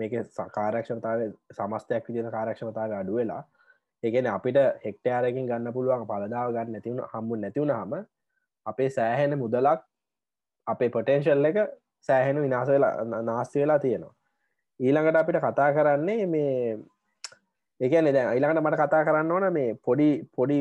මේක 0.00 0.14
සකාරක්ෂමතාව 0.28 1.24
සමස්තයක් 1.56 2.08
විදින 2.08 2.30
කාරක්ෂමතාව 2.36 2.96
අඩු 3.00 3.18
වෙලා 3.20 3.42
ඒගෙන 4.02 4.30
අපිට 4.34 4.58
හෙක්ටයාරකින් 4.84 5.48
ගන්න 5.48 5.74
පුළුවන් 5.76 6.06
පලදාව 6.10 6.54
ගන්න 6.54 6.72
නැතිවුණ 6.74 7.08
හම්බු 7.12 7.40
නැතිවුණ 7.42 7.74
හම 7.74 7.92
අපේ 8.66 8.90
සෑහෙන 8.90 9.38
මුදලක් 9.42 9.82
අපේ 10.66 10.90
පොටේන්ශල් 10.96 11.50
එක 11.50 11.58
සෑහෙන 12.08 12.42
විනාස 12.42 12.68
වෙලා 12.68 13.22
නාස්ති 13.22 13.62
වෙලා 13.62 13.78
තියෙනවා. 13.78 14.14
ඊළඟට 14.80 15.20
අපිට 15.20 15.40
කතා 15.44 15.70
කරන්නේ 15.76 16.26
මේ 16.26 16.78
එකන 17.80 18.08
දැ 18.16 18.24
ඊළඟට 18.34 18.62
මට 18.62 18.80
කතා 18.82 19.04
කරන්න 19.06 19.32
ඕන 19.32 19.46
මේ 19.52 19.74
පොඩි 19.86 20.08
පොඩි 20.36 20.58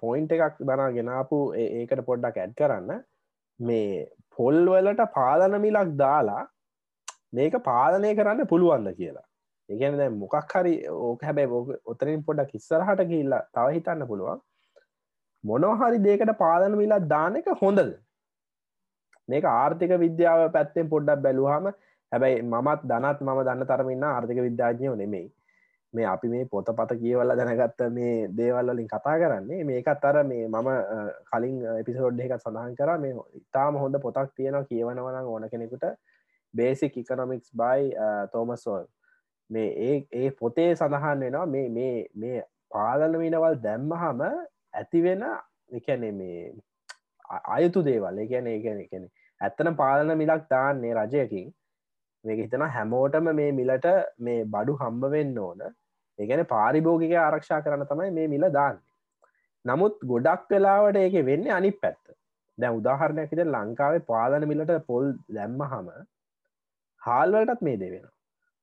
පොයින්ට 0.00 0.32
එකක් 0.36 0.60
බනා 0.68 0.90
ගෙනාපු 0.96 1.38
ඒකට 1.58 2.04
පොඩ්ඩක් 2.08 2.42
ඇඩ් 2.42 2.56
කරන්න. 2.60 2.90
මේ 3.60 4.08
පොල්වලට 4.36 5.02
පාලන 5.16 5.56
මිලක් 5.64 5.96
දාලා 6.02 6.42
මේක 7.32 7.54
පාලනය 7.68 8.14
කරන්න 8.14 8.50
පුළුවන්ද 8.52 8.94
කියලා. 9.00 9.26
ඒගැන 9.68 9.98
දැ 9.98 10.08
මොකක් 10.22 10.54
හරි 10.54 10.74
ඕක 11.08 11.22
හැබැයි 11.28 11.78
ඔතරින් 11.92 12.24
පොඩක් 12.28 12.54
ඉස්සරහට 12.54 13.04
කියල්ලා 13.12 13.42
තව 13.54 13.66
හිතන්න 13.76 14.06
පුළුවන්. 14.06 14.40
මොනොහරි 15.44 16.02
දේකට 16.08 16.34
පාලන 16.38 16.78
මිලා 16.82 17.02
දාන 17.14 17.36
එක 17.36 17.52
හොඳද? 17.62 17.92
මේක 19.28 19.44
ආර්ථික 19.52 19.94
විද්‍යාව 20.04 20.48
පැත්තෙන් 20.56 20.92
පොඩ්ඩක් 20.94 21.24
බැලුහම 21.26 21.70
හැබැයි 22.12 22.42
මමත් 22.44 22.90
දනත් 22.90 23.20
මම 23.20 23.40
දන්න 23.46 23.70
තරමන්න 23.70 24.04
ආර්ථික 24.06 24.42
විද්‍යාඥයෝ 24.48 24.96
නෙමෙයි. 24.96 25.28
මේ 25.94 26.06
අපි 26.06 26.28
මේ 26.28 26.44
පොත 26.52 26.68
පත 26.78 26.96
කියවල්ල 27.00 27.34
දැනගත්ත 27.38 27.82
මේ 27.96 28.14
දේවල්ලින් 28.36 28.88
කතා 28.88 29.16
කරන්නේ 29.22 29.64
මේකත් 29.64 30.04
අර 30.10 30.16
මේ 30.24 30.48
මම 30.48 30.70
කලින් 31.30 31.56
එපිසෝඩ් 31.80 32.22
එක 32.26 32.34
සඳහන් 32.38 32.76
කර 32.78 32.92
මේ 33.02 33.12
ඉතාම 33.40 33.76
හොඳ 33.82 34.00
පොතක් 34.04 34.32
තියෙනවා 34.36 34.68
කියවනවන 34.70 35.18
ඕන 35.24 35.48
කෙනෙකුට 35.52 35.84
බේසික් 36.54 36.96
ඉකනොමික්ස් 36.96 37.54
බයි 37.54 37.92
තෝමස්ෝල් 38.32 38.84
මේ 39.50 39.68
ඒ 39.86 39.96
ඒ 40.20 40.30
පොතේ 40.40 40.70
සඳහන් 40.74 41.24
වෙනවා 41.24 41.46
මේ 41.54 41.68
මේ 41.70 41.94
මේ 42.16 42.42
පාලන 42.70 43.16
විනවල් 43.22 43.56
දැම්මහම 43.64 44.20
ඇතිවෙන 44.74 45.24
එකැනේ 45.70 46.12
මේ 46.20 46.36
අයුතු 47.56 47.84
දේවල්. 47.84 48.18
එකැන 48.18 48.46
ඒගැන 48.46 48.80
එකන 48.84 49.04
ඇත්තන 49.40 49.74
පාලන 49.76 50.12
මිලක් 50.22 50.44
දාන්නේ 50.50 50.94
රජයකින්. 50.94 51.52
මේක 52.24 52.40
හිතන 52.44 52.64
හැමෝටම 52.76 53.28
මේ 53.40 53.50
මිලට 53.52 53.88
මේ 54.18 54.44
බඩු 54.46 54.78
හම්බවෙන්න 54.82 55.36
ඕන. 55.38 55.60
ඒගැන 56.18 56.46
පාරිභෝගික 56.46 57.14
ආරක්ෂා 57.18 57.62
කරන 57.66 57.86
තමයි 57.86 58.10
මේ 58.18 58.32
මිල 58.34 58.48
දාන්න. 58.58 58.80
නමුත් 59.64 60.00
ගොඩක් 60.12 60.48
වෙලාවට 60.50 61.02
ඒක 61.04 61.18
වෙන්න 61.30 61.50
අනි 61.58 61.72
පැත්ත. 61.82 62.02
දැ 62.58 62.72
උදාහරණයක් 62.78 63.30
විට 63.32 63.46
ලංකාවේ 63.48 64.06
පාලන 64.08 64.48
මිලට 64.52 64.74
පොල් 64.90 65.06
දැම්ම 65.36 65.62
හම 65.64 65.88
හාල්වලටත් 67.02 67.62
මේ 67.62 67.78
දෙවෙන 67.78 68.04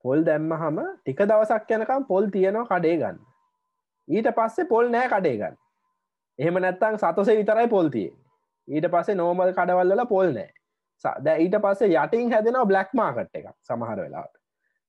පොල් 0.05 0.23
දැම්ම 0.23 0.51
හම 0.53 0.79
ටික 0.97 1.23
දවසක් 1.23 1.71
යනකම් 1.71 2.05
පොල් 2.05 2.29
තියනවා 2.29 2.67
කඩේ 2.67 2.97
ගන්න. 2.97 3.19
ඊට 4.07 4.31
පස්සේ 4.35 4.65
පොල් 4.65 4.91
නෑ 4.91 5.09
කඩේ 5.09 5.35
ගන්න. 5.37 5.57
එහෙම 6.39 6.59
නැත්තං 6.59 6.97
සතසේ 6.97 7.37
විතරයි 7.37 7.67
පොල්තිය 7.69 8.09
ඊට 8.67 8.87
පස්සේ 8.89 9.15
නෝමල් 9.15 9.53
කඩවල්ල 9.53 10.05
පොල් 10.07 10.33
නෑ. 10.33 10.49
ද 11.19 11.37
ඊට 11.37 11.55
පස්සේ 11.59 11.95
යටින් 11.95 12.31
හැදෙනවා 12.31 12.65
බ්ලක් 12.65 12.93
මාකට් 12.93 13.35
එක 13.35 13.49
සමහර 13.63 13.99
වෙලාට 13.99 14.33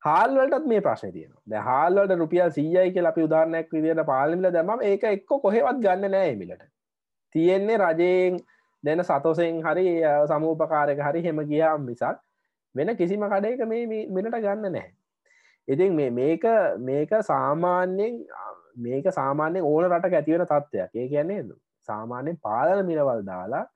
හාල්වලටත් 0.02 0.66
මේ 0.66 0.80
ප්‍රශ්න 0.80 1.12
තියෙන 1.12 1.32
ද 1.46 1.62
හාල්වලට 1.62 2.16
රුපියල් 2.18 2.50
සීයයි 2.52 2.92
කිය 2.92 3.06
අපි 3.06 3.26
උදාරණයක් 3.28 3.70
විදිට 3.72 4.06
පාලිමිල 4.06 4.52
දැම 4.52 4.72
ඒක 4.82 5.04
එක්ක 5.06 5.36
කොහෙවත් 5.38 5.82
ගන්න 5.84 6.10
නෑ 6.10 6.32
මිලට 6.36 6.64
තියෙන්නේ 7.34 7.78
රජයෙන් 7.78 8.40
දෙන 8.84 9.04
සතෝසයෙන් 9.04 9.62
හරි 9.62 9.86
සමූපකාරක 10.28 11.06
හරි 11.06 11.22
හෙම 11.22 11.46
ගියාම් 11.46 11.84
මිසක් 11.84 12.18
වෙන 12.74 12.96
කිසිම 12.96 13.26
කඩයක 13.26 13.66
මේ 13.66 14.06
මිලට 14.08 14.36
ගන්න 14.36 14.66
නැහැ. 14.68 14.92
ඉතින් 15.68 15.98
මේක 16.12 16.44
මේක 16.80 17.10
සාමාන්‍යයෙන් 17.22 18.22
මේක 18.76 19.10
සාමාන්‍යෙන් 19.12 19.64
ඕන 19.64 19.90
රට 19.90 20.12
ඇතිවෙන 20.12 20.46
තත්ත්වයක්. 20.46 20.90
ඒ 20.94 21.08
කියන්නේ 21.08 21.44
සාමාන්‍යෙන් 21.88 22.38
පාලන 22.38 22.86
මිලවල් 22.86 23.22
දාලා 23.24 23.66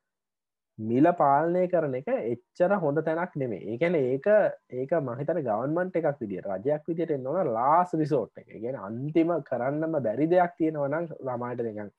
මිල 0.79 1.07
පාලනය 1.13 1.65
කරන 1.69 1.95
එක 1.95 2.09
එච්චර 2.11 2.73
හොඳ 2.81 2.99
තැනක් 3.01 3.35
නෙමේ 3.37 3.63
ඒකැන 3.65 3.95
ඒක 3.97 4.27
ඒක 4.73 4.95
මහිතන 5.03 5.43
ගවන්මන්ට 5.49 5.97
එකක් 5.97 6.19
විදිිය 6.21 6.43
රජයක් 6.43 6.89
විදිට 6.89 7.13
නොන 7.21 7.39
ලාස් 7.49 7.95
රිසෝට් 7.95 8.39
එක. 8.39 8.49
ගෙන 8.61 8.77
අන්තිම 8.79 9.31
කරන්නම 9.43 10.01
බැරි 10.01 10.27
දෙයක් 10.29 10.57
තියෙනවනම් 10.59 11.07
ළමයිට 11.21 11.63
දෙකන් 11.63 11.93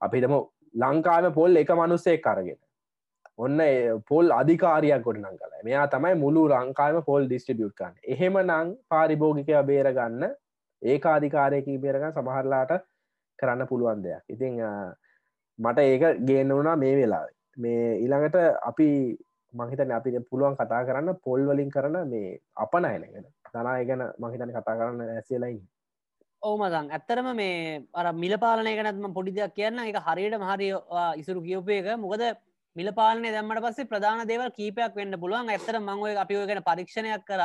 අපිටම 0.00 0.36
ලංකාම 0.74 1.32
පොල් 1.32 1.56
එක 1.56 1.72
මනුස්සේ 1.72 2.18
කරගෙන 2.18 2.60
ඔන්න 3.38 3.60
පොල් 4.08 4.32
අධිකාරයක් 4.32 5.02
ගොඩනං 5.02 5.36
කල 5.36 5.52
මෙයා 5.64 5.86
තමයි 5.88 6.14
මුළු 6.16 6.46
ලංකාම 6.50 7.02
පොල් 7.02 7.26
ඩිස්ටිබියට් 7.26 7.74
කන්න 7.74 7.94
එහෙම 8.06 8.38
නං 8.40 8.72
පාරිභෝගිකය 8.88 9.62
බේරගන්න 9.64 10.24
ඒ 10.82 10.98
අධිකාරයකී 11.10 11.78
බේරගන්න 11.78 12.12
සමහරලාට 12.12 12.72
කරන්න 13.38 13.68
පුළුවන් 13.68 14.02
දෙයක්. 14.02 14.22
ඉතිං 14.28 14.58
මට 15.58 15.78
ඒක 15.80 16.04
ගේන්න 16.22 16.50
වුණා 16.50 16.76
මේ 16.76 16.96
වෙලාවේ. 16.96 17.36
මේ 17.56 17.98
ඊළඟට 17.98 18.36
අපි 18.62 18.88
මහිතන 19.54 19.92
අපිට 19.92 20.28
පුළුවන් 20.30 20.56
කතා 20.56 20.84
කරන්න 20.84 21.18
පොල් 21.18 21.46
වලින් 21.46 21.70
කරන 21.70 21.96
මේ 22.06 22.40
අපනයනගෙන 22.56 23.26
තනා 23.46 23.76
ගැන 23.84 24.04
මහිතන 24.18 24.50
කතා 24.50 24.76
කරන්න 24.76 25.10
ඇසේලයින් 25.10 25.60
ඕමදන් 26.42 26.88
ඇත්තරම 26.90 27.28
මේ 27.34 27.82
අර 27.94 28.12
මිල 28.14 28.34
පාලනය 28.38 28.72
ගැනත්ම 28.74 29.12
පොඩි 29.12 29.34
දෙයක් 29.34 29.54
කියන්න 29.54 29.78
එක 29.80 30.00
හරියට 30.00 30.38
මහරි 30.38 30.72
ඉසුරු 31.16 31.42
කියවපයක 31.42 31.92
මොකද 31.98 32.24
මිල 32.76 32.88
පාලනය 32.98 33.30
දැම්මට 33.34 33.62
පස්සේ 33.64 33.88
ප්‍රධාන 33.90 34.26
දේවල් 34.30 34.50
කීපයක් 34.58 34.96
වෙන්න 35.00 35.14
පුළුවන්. 35.22 35.52
ඇත්තර 35.54 35.78
මංගුව 35.80 36.22
අපි 36.24 36.38
ඔය 36.40 36.46
ගැන 36.50 36.62
පරීක්ෂණයක් 36.68 37.24
කර. 37.30 37.42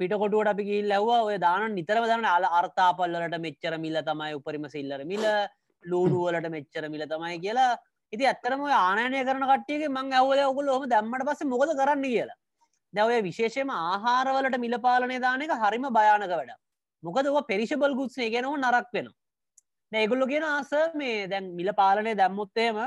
පිටකොටුවට 0.00 0.52
අපි 0.52 0.64
ගිල් 0.70 0.88
ලැවවා 0.92 1.20
ඔය 1.28 1.38
දාන 1.38 1.74
නිතර 1.78 2.00
දන්න 2.02 2.26
අල 2.34 2.44
අර්ථාපල්ලට 2.60 3.38
මෙච්චර 3.46 3.78
මිල්ල 3.84 4.00
තමයි 4.10 4.34
උපරිම 4.40 4.66
සිල්ලර 4.74 5.04
මිල. 5.12 5.24
ලූඩුවලට 5.84 6.50
මෙච්චර 6.56 6.88
මිල 6.94 7.04
තමයි 7.12 7.38
කියලා. 7.44 7.78
ඉති 8.12 8.24
ඇත්තරම 8.26 8.62
ආනයනය 8.82 9.24
කරන 9.28 9.44
කටියගේ 9.50 9.90
මං 9.96 10.12
ඇවල 10.20 10.40
ඔකුල 10.50 10.70
හොම 10.74 10.86
දැම්මට 10.94 11.26
පස්ස 11.28 11.50
මොකද 11.52 11.74
කරන්න 11.80 12.06
කියලා. 12.14 12.38
දැවය 12.94 13.18
විශේෂයම 13.28 13.70
ආහාරවලට 13.70 14.56
මිලපාලනය 14.64 15.18
දාන 15.26 15.42
එක 15.46 15.52
හරිම 15.64 15.84
භයානක 15.98 16.32
වැඩ 16.32 16.56
මොකද 17.02 17.28
ඔ 17.28 17.42
පෙරිෂබල් 17.50 17.94
ගුත්ස්නය 18.00 18.30
ගෙනව 18.34 18.56
නරක් 18.56 18.88
වෙනවා. 18.96 19.18
දැගුල්ලො 19.92 20.26
කියෙන 20.32 20.48
ආස 20.54 20.72
මේ 20.94 21.28
දැන් 21.32 21.52
මිල 21.60 21.70
පාලනය 21.80 22.16
දැම්මුත්තේම 22.22 22.80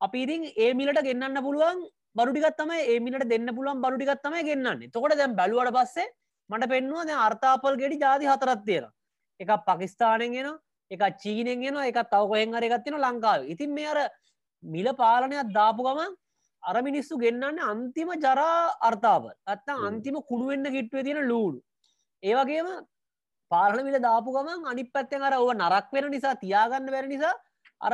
අපි 0.00 0.22
ඉතින් 0.24 0.44
ඒ 0.56 0.70
මිලට 0.74 1.02
ගෙන්න්න 1.02 1.42
පුළුවන් 1.46 1.82
බරුටිගත්තම 2.16 2.70
ඒ 2.76 2.98
මිලට 3.00 3.28
දෙන්න 3.28 3.50
පුළුවන් 3.56 3.82
බරුටිගත්තම 3.82 4.36
ගෙන්න්නන්නේ 4.48 4.90
තොකට 4.90 5.16
දැම් 5.16 5.36
බැලුවට 5.36 5.76
පස්සේ 5.76 6.08
මට 6.50 6.68
පෙන්වා 6.68 7.04
දැ 7.04 7.18
අර්ථාපල් 7.26 7.76
ගෙඩි 7.82 8.00
ජාති 8.00 8.26
හතරත් 8.26 8.64
තියෙන 8.66 8.88
එක 9.40 9.50
පකිස්ථානෙන් 9.66 10.32
ගෙන 10.32 10.48
එක 10.90 11.02
චීනෙන් 11.18 11.60
ගෙන 11.60 11.76
එක 11.82 12.00
තව 12.04 12.22
කොහෙන් 12.24 12.54
අරගත්තින 12.54 12.96
ලංකාව. 12.96 13.46
ඉතින් 13.46 13.74
මේ 13.74 13.86
අර 13.86 13.98
මිල 14.62 14.88
පාලනයක් 14.94 15.52
දාපු 15.54 15.82
ගමන් 15.82 16.16
අර 16.62 16.82
මිනිස්සු 16.82 17.18
ගෙන්න්නන්නේ 17.18 17.64
අන්තිම 17.64 18.08
ජරා 18.16 18.74
අර්ථාව 18.82 19.28
ඇත්තම් 19.46 19.84
අන්තිම 19.88 20.16
කුණුවෙන්න්න 20.22 20.72
කිට්ුවේ 20.72 21.04
තියෙන 21.04 21.28
ලූඩු. 21.28 21.60
ඒවගේම 22.22 22.68
පාලන 23.50 23.84
මිල 23.84 23.98
දාපු 24.00 24.32
ගමන් 24.32 24.66
අනි 24.66 24.84
පැත්තෙන් 24.86 25.22
අර 25.22 25.34
ඔව 25.34 25.52
නරක් 25.54 25.92
වෙන 25.92 26.10
නිසා 26.10 26.34
තියාගන්න 26.36 26.90
වැර 26.90 27.06
නිසා 27.06 27.34
අර 27.80 27.92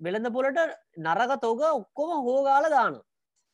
වෙළඳ 0.00 0.32
පොලට 0.32 0.58
නරක 0.98 1.38
තෝග 1.40 1.62
ඔක්කොම 1.68 2.10
හෝගාල 2.26 2.70
දාන 2.70 2.98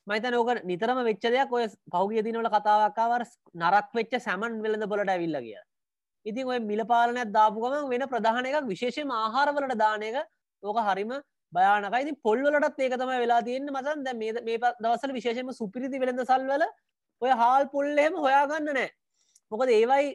මයිතන 0.07 0.35
ඕක 0.35 0.65
නිතරම 0.65 1.05
වෙච්චදයක් 1.05 1.53
ඔය 1.53 1.69
පෞගිය 1.91 2.23
දිනවල 2.23 2.49
කතාවක්කාවර 2.49 3.29
නරක් 3.55 3.95
වෙච්ච 3.95 4.19
සැමන් 4.21 4.61
වෙළඳ 4.63 4.89
පොලට 4.89 5.09
ඇවිල්ල 5.09 5.39
කිය 5.41 5.61
ඉතින් 6.27 6.47
ඔය 6.47 6.59
මිල 6.63 6.83
පාලනයක් 6.87 7.33
දාපු 7.33 7.61
ගමන් 7.61 7.89
වෙන 7.91 8.09
ප්‍රධාන 8.09 8.47
එකක් 8.47 8.67
විශේෂම 8.67 9.11
ආහාරවලට 9.13 9.79
දානක 9.79 10.21
ඕක 10.63 10.79
හරිම 10.81 11.13
භයානකයිති 11.53 12.17
පොල්ලටත් 12.23 12.81
ඒක 12.81 12.95
තම 12.95 13.13
වෙලා 13.15 13.43
තියන්න. 13.43 13.69
මසන් 13.69 14.05
දැ 14.05 14.15
මේ 14.15 14.33
මේ 14.43 14.59
දවසල 14.77 15.13
විශේෂම 15.13 15.53
සුපිරිති 15.53 16.01
වෙළඳ 16.01 16.23
සල්වල 16.23 16.65
ඔය 17.23 17.33
හාල් 17.33 17.69
පොල්ලෙම 17.69 18.17
හොයාගන්න 18.17 18.71
නෑ. 18.71 18.89
මොකද 19.53 19.69
ඒවයි 19.71 20.09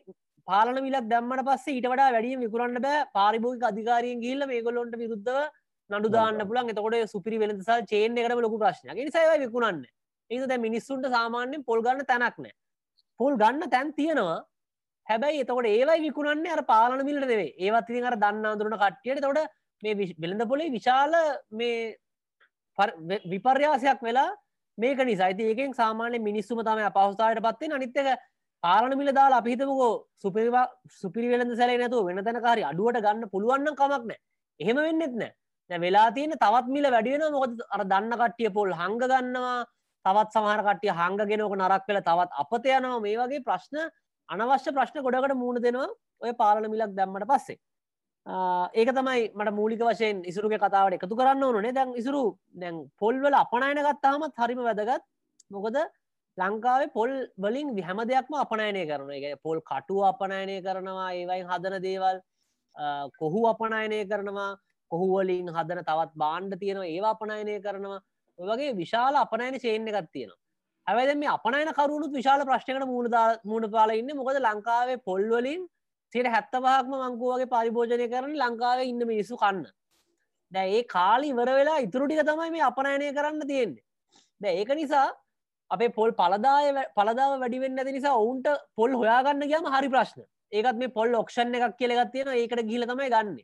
පාලන 0.47 0.81
විලක් 0.81 1.09
දැම්මට 1.13 1.45
පස්සේ 1.47 1.75
ඊට 1.75 1.89
වඩා 1.91 2.09
වැඩිය 2.11 2.41
විකුරන්න 2.43 2.81
බෑ. 2.81 3.05
පාරිභෝගික 3.13 3.69
අධිකාරියෙන් 3.71 4.23
ගිල්ල 4.25 4.47
මේගොලොන්ට 4.47 4.99
විරුද්ධව 5.03 5.39
නඩු 5.89 6.09
දාන්න 6.09 6.41
පුලන් 6.49 6.69
එතකොට 6.73 7.11
සුපිරි 7.13 7.37
වෙළඳසල් 7.43 7.81
චේන් 7.91 8.17
එකට 8.17 8.41
ලොකු 8.45 8.57
ප්‍රශ්නයක්. 8.63 8.97
නිසායි 8.99 9.39
විකුණන්න. 9.45 9.85
ඒක 10.31 10.47
දැ 10.47 10.59
මිනිස්සුන්ට 10.67 11.07
සාමාන්‍යෙන් 11.07 11.63
පොල් 11.63 11.81
ගන්න 11.81 12.05
තැනක් 12.05 12.37
නෑ. 12.37 12.53
පොල් 13.19 13.33
ගන්න 13.35 13.69
තැන් 13.69 13.93
තියෙනවා. 13.93 14.39
හැබැයි 15.07 15.41
එතකොට 15.45 15.67
ඒවයි 15.67 16.01
විකුණන්නේ 16.07 16.53
අර 16.57 16.61
පාලන 16.71 17.01
මිල්ට 17.05 17.29
දෙවේ 17.31 17.55
ඒවත් 17.59 17.89
ඉතින් 17.91 18.09
අර 18.11 18.17
දන්න 18.17 18.45
අඳුරන 18.51 18.77
කට්ටියට. 18.77 19.21
තොට 19.21 19.39
මේ 19.83 20.13
වෙළඳ 20.23 20.45
පොලේ 20.51 20.69
විශාල 20.77 21.15
මේ 21.51 21.97
විපර්යාසයක් 23.33 24.05
වෙලා 24.09 24.29
මේක 24.77 25.01
නිසායිති 25.03 25.49
ඒකෙන් 25.49 25.73
සාමාන්‍ය 25.73 26.21
මිනිස්සුම 26.29 26.61
තම 26.61 26.83
අපහස්ථාවට 26.91 27.43
පත්වේ 27.47 27.73
අනිත්තක 27.79 28.13
පාලන 28.63 28.97
මිල 29.01 29.11
දාලා 29.13 29.41
අපිහිතමකෝ 29.41 29.91
සුපිරිවා 30.23 30.65
සුපිරි 31.01 31.33
වෙළඳ 31.33 31.57
සැලේ 31.57 31.81
නැතු 31.81 32.05
වෙන 32.05 32.23
තැනකාරි 32.23 32.69
අඩුවට 32.71 33.03
ගන්න 33.05 33.29
පුළුවන්න 33.33 33.75
කමක් 33.75 34.03
නෑ. 34.05 34.19
එහෙම 34.59 34.85
වෙන්නෙත් 34.87 35.21
නෑ 35.21 35.33
වෙලා 35.69 36.11
තියෙන 36.11 36.33
තවත් 36.33 36.67
මිල 36.67 36.91
වැඩියෙන 36.91 37.31
මොකද 37.31 37.61
අර 37.69 37.83
දන්න 37.85 38.17
කට්ටිය 38.17 38.49
පොල් 38.53 38.73
හංග 38.73 38.99
ගන්නවා. 38.99 39.65
තවත් 40.05 40.33
සමහර 40.33 40.61
කට්ටිය 40.67 40.93
හංගගෙනක 40.99 41.55
නරක් 41.61 41.87
වෙල 41.87 42.01
තවත් 42.01 42.31
අපත 42.43 42.65
යනවා. 42.65 42.99
මේ 42.99 43.17
වගේ 43.17 43.43
ප්‍රශ්න 43.47 43.77
අනවශ්‍ය 44.29 44.73
ප්‍රශ්න 44.73 45.03
ගොඩකට 45.03 45.35
මූුණ 45.35 45.61
දෙනවා 45.61 45.89
ඔය 46.21 46.33
පාලන 46.33 46.69
මිලක් 46.71 46.95
දැම්මට 46.95 47.27
පස්සේ. 47.31 47.59
ඒක 48.73 48.89
තමයි 48.95 49.31
මට 49.37 49.53
මූලික 49.59 49.81
වශයෙන් 49.81 50.25
ඉසුරුගේ 50.25 50.59
කතාවට 50.59 50.97
එකතු 50.97 51.15
කරන්න 51.15 51.43
ඕනේ 51.43 51.73
දැන් 51.73 51.93
ඉසුරු 52.01 52.37
දැන් 52.53 52.83
පොල්වල 52.99 53.33
අපනයන 53.33 53.81
ගත්තාමත් 53.87 54.35
හරිම 54.43 54.61
වැදගත්. 54.67 55.03
මොකද 55.51 55.77
ලංකාවේ 56.37 56.93
පොල් 56.93 57.11
වලින් 57.37 57.69
හැම 57.83 58.01
දෙයක්ම 58.09 58.33
අපනයනය 58.43 58.83
කරන 58.89 59.11
එක 59.11 59.41
පොල් 59.43 59.61
කටුව 59.61 60.03
අපනයනය 60.11 60.57
කරනවා 60.65 61.09
ඒවයි 61.13 61.45
හදන 61.49 61.77
දේවල් 61.87 62.21
කොහු 63.19 63.47
අපනයනය 63.53 64.05
කරනවා. 64.11 64.51
කොහුවලින් 64.91 65.49
හදන 65.55 65.81
තවත් 65.89 66.13
බාණ්ඩ 66.23 66.59
තියෙනවා 66.61 66.91
ඒවා 66.93 67.15
අපනයනය 67.15 67.57
කරනවා. 67.65 67.99
ඔයගේ 68.39 68.77
විශාල 68.81 69.15
අපනයන 69.15 69.59
චේන්න 69.65 69.89
එකක් 69.91 70.09
තියෙනවා. 70.13 70.39
හැවැද 70.87 71.17
මේ 71.17 71.33
අපනයන 71.35 71.73
කරුණුත් 71.79 72.13
විශාල 72.19 72.45
ප්‍රශ්නකට 72.49 72.87
මුණ 72.93 73.09
මුණ 73.51 73.71
පාල 73.75 73.89
ඉන්න. 73.99 74.15
මොකද 74.19 74.39
ලංකාවේ 74.39 75.03
පොල්වලින් 75.09 75.67
සිට 76.13 76.29
හැත්ත 76.35 76.53
පහක්ම 76.55 76.93
මංකුවගේ 77.03 77.51
පරිභෝජනය 77.53 78.07
කරන 78.13 78.33
ලංකාවේ 78.43 78.89
ඉන්න 78.91 79.07
මිනිස්සු 79.11 79.37
කන්න. 79.43 79.65
දැ 80.51 80.67
ඒ 80.77 80.83
කාලි 80.95 81.31
ඉවර 81.33 81.49
වෙලා 81.59 81.79
ඉතුරුටික 81.85 82.23
තමයි 82.29 82.51
මේ 82.55 82.67
අපනයනය 82.69 83.11
කරන්න 83.17 83.47
තියෙන්නේ. 83.51 83.83
දැ 84.41 84.55
ඒක 84.59 84.71
නිසා 84.81 85.07
අපේ 85.71 85.89
පොල් 85.97 86.11
පලදාය 86.19 86.73
පලදාව 86.97 87.39
වැඩිවෙන්න 87.43 87.79
ඇති 87.79 87.95
නිසා 87.97 88.15
ඔවුන්ට 88.23 88.47
පොල් 88.75 88.91
හොයාගන්න 89.01 89.47
කියම 89.51 89.71
හරි 89.75 89.89
ප්‍රශ්න. 89.95 90.25
ඒකත් 90.51 90.77
මේ 90.81 90.95
පොල් 90.97 91.15
ඔක්ෂණ 91.21 91.55
එකක් 91.57 91.77
කියලගත් 91.79 92.11
තියෙන 92.13 92.33
ඒකට 92.33 92.65
ගිල 92.71 92.85
තමයි 92.91 93.09
ගන්න. 93.15 93.37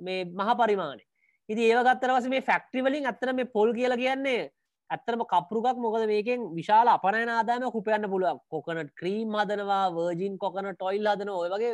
මේ 0.00 0.24
මහ 0.24 0.50
පරිමාණය. 0.60 1.02
ඉති 1.48 1.62
ඒවගත්තරවස 1.64 2.28
මේ 2.28 2.46
ෆැක්ට්‍රිවලින් 2.48 3.06
ඇත්තන 3.06 3.34
මේ 3.36 3.52
පොල් 3.56 3.72
කියල 3.72 3.94
කියන්නේ 3.96 4.50
ඇත්තරම 4.90 5.22
කපරුකක් 5.24 5.78
මොකද 5.78 6.04
මේකෙන් 6.10 6.44
විශාල 6.58 6.88
අපනයන 6.88 7.30
ආදාම 7.30 7.70
කුපයන්න 7.76 8.10
පුළුවන්. 8.12 8.40
කොකනට 8.50 8.92
ක්‍රීම් 9.00 9.32
හදනවා 9.40 9.84
වර්ජින් 9.96 10.36
කොකන 10.38 10.68
ටොයිල් 10.72 11.08
හදන 11.12 11.32
ඔය 11.34 11.48
වගේ 11.54 11.72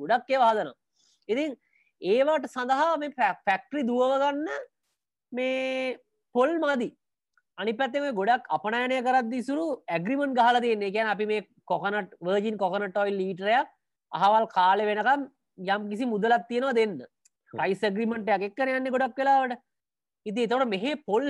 ගොඩක් 0.00 0.32
ඒව 0.34 0.42
හදනවා. 0.48 0.74
ඉතින් 1.28 1.50
ඒවට 2.02 2.50
සඳහා 2.54 2.96
මේ 2.96 3.14
ෆැක්ට්‍රි 3.18 3.86
දුවගන්න 3.90 4.48
මේ 5.32 5.96
පොල් 6.34 6.52
මදී. 6.58 6.92
අනි 7.58 7.72
පැත්තම 7.72 8.08
ගොඩක් 8.20 8.50
අපනයනය 8.56 8.98
කරත් 9.06 9.30
දිසුරු 9.30 9.66
ඇග්‍රිමන් 9.88 10.36
ගහල 10.38 10.60
තියන්නේ. 10.64 10.94
ගැන 10.96 11.12
අපි 11.14 11.26
මේ 11.26 11.46
කොකනට 11.66 12.12
වර්ජින් 12.20 12.58
කොකනටොයිල් 12.58 13.16
ලීටරයක් 13.22 13.68
අහවල් 14.12 14.46
කාලෙ 14.56 14.84
වෙනකම් 14.90 15.28
යම් 15.58 15.90
කිසි 15.90 16.04
මුදලත් 16.06 16.48
තියෙනවා 16.48 16.76
දෙන්න. 16.80 17.00
ප්‍රයිස් 17.52 17.84
ඇග්‍රිමට 17.84 18.32
එකක් 18.36 18.56
කර 18.56 18.72
යන්න 18.76 18.92
ගොඩක් 18.94 19.16
කලාවට 19.16 19.58
ඉති 20.26 20.46
තොට 20.46 20.68
මෙහෙ 20.68 20.92
පොල් 21.06 21.24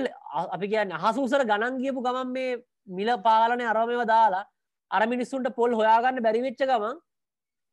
අපි 0.55 0.67
කියන්න 0.67 0.95
අහසූසර 0.99 1.45
ගණන් 1.45 1.81
කියපු 1.83 2.05
ගමන් 2.07 2.33
මේ 2.35 2.59
මිල 2.87 3.09
පාලනය 3.27 3.65
අරමව 3.71 4.03
දාලා 4.13 4.45
අර 4.91 5.07
මිනිස්සුන්ට 5.07 5.55
පොල් 5.55 5.71
හොයාගන්න 5.79 6.23
බැරිවෙච්ච 6.27 6.61
ගමන් 6.63 7.01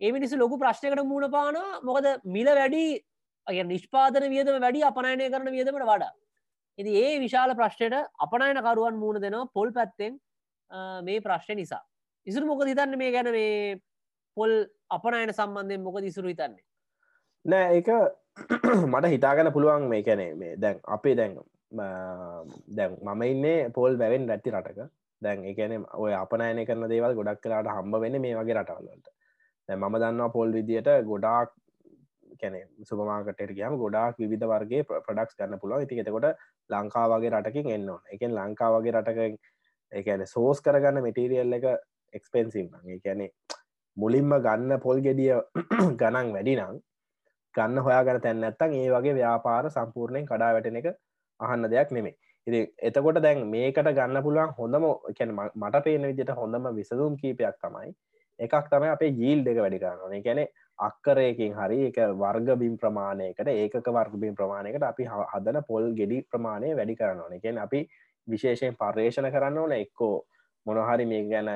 ඒ 0.00 0.12
මිනිස්සු 0.12 0.36
ලොකු 0.36 0.58
ප්‍රශ්නකට 0.58 1.04
මුණ 1.04 1.30
පානවා. 1.30 1.80
මොකද 1.82 2.06
මිල 2.26 2.48
වැඩි 2.60 2.84
අය 3.46 3.62
නිෂ්පාදන 3.64 4.26
වියදම 4.32 4.56
වැඩි 4.64 4.86
අපනයනය 4.90 5.28
කරන 5.34 5.52
වියදමට 5.56 5.84
වඩා. 5.84 6.12
ඉති 6.78 6.90
ඒ 7.04 7.12
විශාල 7.18 7.54
ප්‍රශ්නයට 7.54 7.96
අපනයනකරුවන් 8.18 8.98
මුණ 9.02 9.20
දෙනවා 9.20 9.52
පොල් 9.54 9.72
පැත්තෙන් 9.72 10.18
මේ 11.06 11.20
ප්‍රශ්නය 11.20 11.54
නිසා. 11.56 11.82
ඉසුරු 12.26 12.46
මොක 12.46 12.64
හිතන්න 12.64 12.98
මේ 12.98 13.12
ගැන 13.12 13.30
මේ 13.32 13.78
පොල් 14.36 14.52
අපනයන 14.90 15.32
සම්බන්ධයෙන් 15.32 15.82
මොක 15.82 16.00
දිසුරු 16.00 16.32
හිතන්නේ? 16.32 16.64
නෑ 17.44 17.76
ඒක 17.76 17.88
මට 18.92 19.10
හිතාගන්න 19.12 19.52
පුළුවන් 19.52 19.88
මේ 19.88 20.02
කැනේ 20.02 20.34
මේ 20.34 20.54
දැන් 20.56 20.80
අපේ 20.88 21.14
දැන් 21.16 21.36
දැන් 22.70 22.96
මම 23.02 23.22
ඉන්නේ 23.24 23.70
පොල් 23.70 23.98
වැවෙන් 23.98 24.28
රැත්ති 24.28 24.50
රටක. 24.50 24.90
දැන් 25.22 25.44
එකන 25.44 25.84
ඔය 25.94 26.12
අපනයන 26.14 26.60
කරන 26.66 26.88
දේවල් 26.88 27.16
ගොඩක් 27.16 27.42
කලාට 27.42 27.68
හම්බ 27.68 28.00
වෙන 28.02 28.20
මේ 28.20 28.36
වගේ 28.36 28.56
රටවල්ලට 28.56 29.10
දැ 29.68 29.76
මම 29.76 29.96
දන්නවා 29.96 30.30
පොල් 30.30 30.52
විදියට 30.52 30.90
ගොඩාක් 31.04 31.52
කැන 32.40 32.56
සුපමාකට 32.84 33.44
කියම 33.50 33.78
ගොඩාක් 33.78 34.20
විධ 34.24 34.46
වර්ගේ 34.46 34.82
ප්‍රඩක්ස් 34.88 35.38
ගන්න 35.38 35.62
පුළුව 35.62 35.86
ඉති 35.86 36.00
එතකොට 36.00 36.28
ලංකාවගේ 36.70 37.32
රටකින් 37.32 37.72
එන්න 37.76 37.88
ඕන. 37.88 38.02
එකෙන් 38.12 38.34
ලංකාවගේ 38.34 38.94
රටක 38.94 39.38
එකන 39.92 40.26
සෝස් 40.26 40.60
කරගන්න 40.60 41.02
මෙටීරියල් 41.02 41.58
එක 41.58 41.66
එක්ස්පෙන්සිම් 42.14 42.68
ඒ 42.86 43.00
කැනෙ 43.00 43.26
මුලින්ම 43.96 44.38
ගන්න 44.40 44.80
පොල් 44.80 45.00
ගෙඩිය 45.00 45.34
ගණන් 46.00 46.32
වැඩි 46.34 46.56
නම් 46.56 46.78
ගන්න 47.54 47.78
හොයාගන 47.80 48.20
තැන්න 48.20 48.44
ඇත්තන් 48.44 48.74
ඒ 48.74 48.88
වගේ 48.88 49.14
ව්‍යාපාර 49.14 49.70
සම්පූර්ණයෙන් 49.70 50.26
කඩා 50.26 50.50
වැටෙන 50.50 50.76
එක 50.76 50.90
අහන්න 51.40 51.70
දෙයක් 51.70 51.90
නෙමේ 51.90 52.14
ඉති 52.46 52.60
එතකොට 52.82 53.20
දැන් 53.20 53.42
මේකට 53.48 53.90
ගන්න 53.90 54.22
පුළුවන් 54.22 54.54
හොඳම 54.56 54.86
කැන 55.14 55.36
මට 55.36 55.84
පේන 55.84 56.08
විදිට 56.10 56.34
හොඳම 56.36 56.70
විසදුම් 56.74 57.16
කීපයක් 57.16 57.56
තමයි 57.60 57.94
එකක් 58.38 58.68
තමයි 58.68 58.90
අපේ 58.90 59.12
ජීල් 59.14 59.42
දෙක 59.44 59.58
වැඩි 59.58 59.80
කරන්න 59.80 60.22
කැනෙ 60.22 60.44
අක්කරයකින් 60.78 61.52
හරි 61.54 61.80
එක 61.86 61.98
වර්ගබිම් 62.16 62.76
ප්‍රමාණයකට 62.76 63.50
ඒකක 63.54 63.90
වර්ගබිම් 63.90 64.34
ප්‍රමාණයකට 64.34 64.84
අපි 64.84 65.08
හදන 65.08 65.58
පොල් 65.64 65.90
ගෙඩි 65.94 66.20
ප්‍රමාණය 66.26 66.70
වැඩි 66.74 66.96
කරන්න 66.96 67.20
ඕන 67.20 67.34
එකෙන් 67.34 67.58
අපි 67.58 67.82
විශේෂයෙන් 68.28 68.76
පර්යේෂණ 68.76 69.30
කරන්න 69.30 69.58
ඕන. 69.58 69.72
එක්කෝ 69.74 70.24
මොනහරි 70.66 71.06
මේ 71.06 71.24
ගැන 71.24 71.50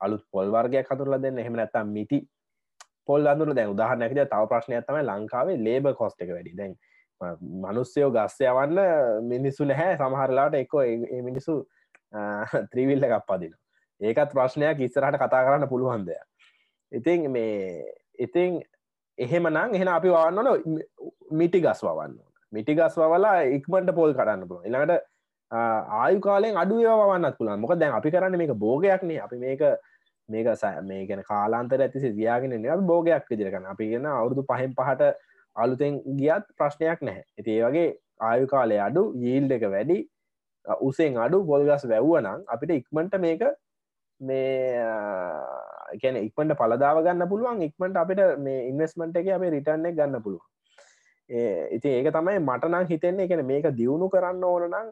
අලුත් 0.00 0.24
පොල් 0.30 0.48
වර්ගයක් 0.48 0.86
හතුරල 0.86 1.18
දෙන්න. 1.18 1.38
එහෙම 1.38 1.54
නැත්තම් 1.54 1.88
මිටි 1.88 2.18
පොල් 3.08 3.26
අඳුර 3.26 3.54
දැන් 3.54 3.74
උදාහරණයකද 3.74 4.24
තව 4.24 4.48
ප්‍රශ්නයක් 4.48 4.88
තමයි 4.88 5.04
ලංකාවේ 5.04 5.58
ලේබ 5.58 5.92
කොස්ට 5.94 6.22
එක 6.22 6.34
වැඩි. 6.34 6.56
දැන් 6.56 6.74
මනුස්්‍යයෝ 7.64 8.10
ගස්සය 8.10 8.50
වන්න 8.50 9.28
මිනිස්සු 9.28 9.64
නැහැ. 9.64 9.96
සමහරලාට 9.96 10.54
එක්කෝ 10.54 10.84
මිනිසු 11.22 11.62
ත්‍රීවිල්ල 12.72 13.04
එකක් 13.04 13.26
පදින 13.26 13.54
ඒකත් 14.00 14.34
ප්‍රශ්නයක් 14.34 14.82
ඉස්සරහට 14.86 15.18
කතා 15.18 15.44
කරන්න 15.46 15.68
පුළුවන් 15.68 16.04
දෙයක් 16.06 16.26
ඉතින් 16.92 17.30
මේ 17.30 17.84
ඉතිං 18.18 18.60
එහෙම 19.18 19.48
නං 19.48 19.76
එහෙන 19.76 19.90
අපි 19.90 20.10
වන්නන 20.10 20.80
මිටි 21.32 21.60
ගස් 21.60 21.82
වන්න 21.82 22.18
මිටි 22.52 22.74
ගස් 22.74 22.98
වලා 23.04 23.38
ඉක්මට 23.58 23.94
පොල් 23.94 24.14
කරන්න 24.14 24.44
පුළ 24.48 24.66
එළඟට 24.68 25.08
ආයු 26.00 26.20
කාලෙන් 26.20 26.56
අඩුව 26.56 26.84
වන්නත් 27.02 27.38
පුළන් 27.38 27.60
මොක 27.60 27.74
දැන් 27.76 27.96
අපි 28.00 28.10
කරන්න 28.10 28.38
මේක 28.38 28.54
බෝගයක්නේ 28.56 29.20
අපි 29.20 29.38
මේක 29.38 29.64
මේක 30.34 30.48
මේ 30.90 31.02
ගැන 31.08 31.22
කාලාන්තර 31.30 31.80
ඇතිසි 31.80 32.14
දයාගෙන 32.18 32.86
බෝගයක් 32.92 33.28
විදිරකන 33.32 33.68
අපි 33.74 33.90
ගෙන 33.92 34.06
අවුරුදු 34.14 34.46
පහෙන් 34.50 34.74
පහට 34.78 35.12
අලුතෙන් 35.56 36.00
ගියත් 36.20 36.46
ප්‍රශ්නයක් 36.58 37.00
නැහැ. 37.02 37.24
ඇති 37.38 37.58
ඒ 37.58 37.64
වගේ 37.66 37.88
ආයු 38.28 38.46
කාලය 38.54 38.78
අඩු 38.86 39.02
යීල් 39.24 39.50
එක 39.58 39.66
වැඩි 39.74 39.98
උසෙන් 40.88 41.18
අඩු 41.18 41.44
පොල්ගස් 41.50 41.84
වැැව්වනම් 41.84 42.46
අපිට 42.54 42.72
ඉක්මට 42.78 43.18
මේක 43.26 43.42
මේ 44.20 44.86
ගැන 46.02 46.16
ඉක්මට 46.16 46.56
පලදාව 46.60 47.02
ගන්න 47.04 47.28
පුළුවන්. 47.28 47.62
ඉක්මට 47.68 47.96
අපිට 47.96 48.22
මේ 48.38 48.66
ඉන්වස්මට 48.70 49.16
එක 49.16 49.30
අපේ 49.36 49.52
රිටර්න්න 49.56 49.96
ගන්න 49.98 50.22
පුළුවන්. 50.22 50.46
ඉති 51.76 51.88
ඒක 51.98 52.10
තමයි 52.14 52.38
මටනං 52.40 52.88
හිතෙන්නේ. 52.88 53.26
එකන 53.26 53.44
මේක 53.46 53.68
දියුණු 53.76 54.08
කරන්න 54.08 54.44
ඕන 54.44 54.68
නම් 54.70 54.88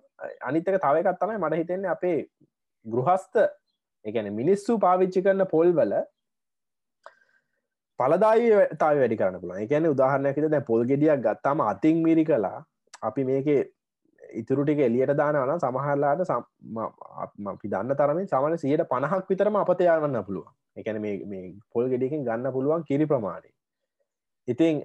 අනිතක 0.49 0.77
තවකත් 0.77 1.19
තමයි 1.23 1.39
මට 1.39 1.61
හිතෙන්නේ 1.63 1.95
අපේ 1.97 2.19
ගෘහස්ත 2.87 3.35
එකන 4.05 4.31
මිනිස්සු 4.35 4.79
පාවිච්චි 4.79 5.23
කරන 5.23 5.45
පොල්වල 5.47 5.93
පලදායි 8.01 8.49
තාව 8.79 8.97
වැඩි 8.97 9.21
කරන්න 9.21 9.43
පුළ 9.43 9.59
එකන 9.59 9.91
උදාහරණයකිත 9.95 10.49
දැ 10.49 10.63
පොල් 10.63 10.85
ගෙඩියක් 10.85 11.23
ගත්තාම 11.27 11.63
අතින් 11.65 12.03
මිරි 12.07 12.25
කලා 12.25 12.57
අපි 13.03 13.25
මේක 13.25 13.49
ඉතුරුටික 14.35 14.81
එලියට 14.81 15.13
දානවන 15.15 15.53
සමහරලාට 15.59 16.25
අපි 16.33 17.67
දන්න 17.67 17.97
තරමින් 17.97 18.29
සමන 18.29 18.59
සියට 18.59 18.85
පණහක් 18.93 19.31
විතරම 19.31 19.61
අපතයාවන්න 19.63 20.21
පුළුව 20.23 20.49
එකන 20.77 21.01
මේ 21.01 21.43
පොල් 21.73 21.89
ගෙඩියකින් 21.89 22.25
ගන්න 22.25 22.53
පුළුවන් 22.53 22.85
කිරි 22.85 23.07
ප්‍රමාණය. 23.07 23.51
ඉතිං 24.49 24.83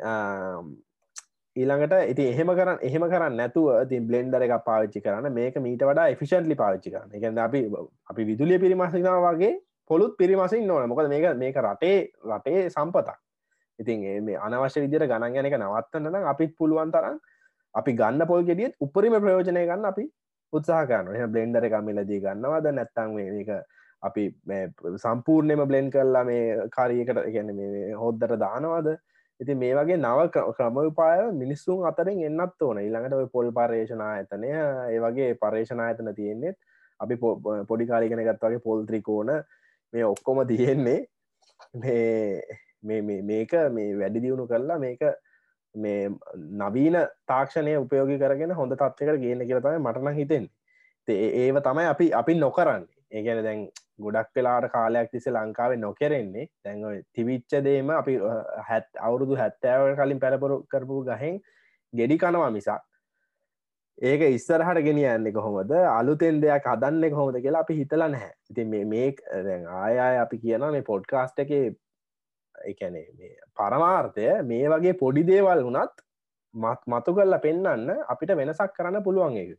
ඊළඟට 1.56 1.94
ඉති 2.12 2.24
එහෙම 2.32 2.50
කරන්න 2.58 2.82
එහෙම 2.88 3.04
කරන්න 3.12 3.38
නැතුව 3.40 3.68
තින් 3.92 4.08
බ්ලෙන්ඩර 4.08 4.44
එක 4.46 4.56
පාවිච්චි 4.66 5.02
කරන්න. 5.04 5.32
මේක 5.34 5.56
මීට 5.66 5.84
වඩා 5.90 6.08
එෆිෂන්ලි 6.16 6.56
පාවිච්චි 6.62 6.92
කරන්න. 6.92 7.14
එක 7.16 7.38
අපි 7.46 7.62
අපි 8.12 8.24
විදුලිය 8.32 8.60
පිරිමසිනා 8.60 9.20
වගේ 9.26 9.54
පොළුත් 9.90 10.18
පිරිමසින් 10.18 10.68
නොන 10.68 10.90
මොකද 10.90 11.08
මේක 11.14 11.30
මේක 11.44 11.62
රටේ 11.68 11.96
රටේ 12.32 12.66
සම්පතක්. 12.70 13.16
ඉතින් 13.80 14.04
මේ 14.26 14.42
අනවශ්‍ය 14.48 14.84
විදිර 14.86 15.08
ගණන් 15.08 15.40
යන 15.40 15.50
එක 15.52 15.58
නවත්තන්න 15.62 16.12
නම් 16.12 16.28
අපිත් 16.34 16.54
පුළුවන් 16.60 16.92
තරම් 16.92 17.18
අපි 17.76 17.92
ගන්න 17.94 18.28
පොල් 18.28 18.44
ගෙඩියත් 18.44 18.76
උපරිම 18.82 19.18
ප්‍රයෝජනය 19.24 19.64
ගන්න 19.64 19.90
අපි 19.92 20.06
උත්සාහ 20.54 20.84
කරන්න 20.92 21.16
එහ 21.16 21.32
බ්ලෙන්ඩර 21.32 21.70
එක 21.70 21.80
මිලදී 21.88 22.22
ගන්නවාද? 22.28 22.72
නැත්තං 22.74 23.16
මේක 23.16 23.50
අපි 24.04 24.24
සම්පූර්ණයම 25.06 25.68
බ්ලෙන්් 25.70 25.88
කරලා 25.90 26.24
මේ 26.26 26.70
කාරියකට 26.78 27.20
ගැන 27.36 27.56
මේ 27.56 27.92
හොද්දට 28.04 28.40
දානවාද? 28.46 28.98
ඉති 29.40 29.56
මේ 29.56 29.74
වගේ 29.76 29.98
නව 29.98 30.30
ක්‍රමපාය 30.58 31.32
මිනිස්සුන් 31.34 31.86
අතරින් 31.90 32.22
එන්නත් 32.24 32.62
ඕන. 32.62 32.80
ඊළඟට 32.80 33.18
ඔය 33.20 33.28
පොල් 33.34 33.52
පර්ේෂනා 33.52 34.12
ඇතනය 34.14 34.52
ඒ 34.54 35.00
වගේ 35.06 35.34
පර්ේෂනා 35.36 35.88
ඇතන 35.88 36.14
තියෙන්නේෙත් 36.16 36.58
අපි 37.00 37.18
පොඩි 37.68 37.88
කාලිගෙන 37.88 38.24
ගත් 38.24 38.42
වගේ 38.44 38.64
පොල්ත්‍රිකෝන 38.64 39.32
මේ 39.94 40.06
ඔක්කොම 40.06 40.42
තියෙන්නේ 40.48 41.00
මේ 41.76 43.02
මේක 43.24 43.54
මේ 43.72 44.00
වැඩි 44.00 44.22
දියුණු 44.22 44.48
කරලා 44.48 44.80
මේක 44.80 45.04
මේ 45.76 46.10
නවීන 46.62 46.98
තාක්ෂණය 47.28 47.78
උපයෝගි 47.78 48.20
කරගෙන 48.20 48.56
හොඳ 48.56 48.76
තත්වකට 48.76 49.22
ගේන 49.24 49.48
කියලතම 49.48 49.82
මටන 49.82 50.20
හිතෙන් 50.20 50.48
ඒව 51.08 51.60
තමයි 51.64 51.86
අපි 51.86 52.14
අපි 52.14 52.40
නොකරන්නේ. 52.40 52.88
ඒගැන 53.12 53.44
දැන් 53.44 53.68
ගොඩක් 54.00 54.32
වෙලාට 54.36 54.72
කාලයක් 54.72 55.12
තිස 55.12 55.28
ලංකාවේ 55.28 55.78
නොකරෙන්නේ. 55.78 56.50
දැන් 56.64 57.04
තිවිච්ච 57.14 57.62
දේම 57.64 57.90
අපි 57.92 58.18
හැත් 58.70 58.90
අවුරුදු 59.02 59.36
හැත්තෑව 59.36 59.96
කලින් 59.96 60.20
පැරපුරු 60.20 60.60
කරපු 60.66 61.00
ගහෙන් 61.06 61.40
ගෙඩි 61.94 62.18
කනවා 62.18 62.52
මිසක්. 62.52 62.84
ඒක 64.02 64.22
ඉස්සරහට 64.30 64.84
ගෙනියන්න 64.84 65.32
කොහොමද? 65.34 65.72
අලුතෙන් 65.92 66.42
දෙයක් 66.42 66.68
හදන්න 66.68 67.10
කොහොමද 67.10 67.42
කියලා 67.42 67.66
අපි 67.66 67.80
හිතලා 67.82 68.10
නැහැ. 68.10 68.34
ඉති 68.52 68.66
මේ 68.66 69.08
ආය 69.80 70.18
අපි 70.20 70.38
කියන 70.38 70.72
මේ 70.72 70.88
පොඩ්කාස්ට 70.92 71.40
එක 71.40 71.52
එකනේ 72.56 73.08
මේ 73.20 73.36
පරමාර්ථය 73.58 74.26
මේ 74.44 74.66
වගේ 74.70 74.94
පොඩි 74.94 75.24
දේවල් 75.28 75.64
වුනත් 75.64 76.04
මත් 76.56 76.82
මතු 76.88 77.16
කරලා 77.16 77.40
පෙන්නන්න 77.40 77.90
අපිට 78.08 78.36
වෙනසක් 78.40 78.76
කරන්න 78.78 79.04
පුළුවන් 79.04 79.38
එක 79.38 79.56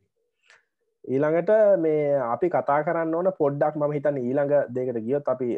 ඊළඟට 1.06 1.52
මේ 1.78 2.00
අපි 2.24 2.48
කතා 2.48 2.78
කරන්න 2.82 3.14
ඕන 3.14 3.30
පොඩ්ඩක් 3.38 3.76
මම 3.76 3.92
හිතන්න 3.92 4.18
ඊළඟ 4.18 4.54
දෙකට 4.70 4.98
ගියොත් 5.00 5.28
අපි 5.28 5.48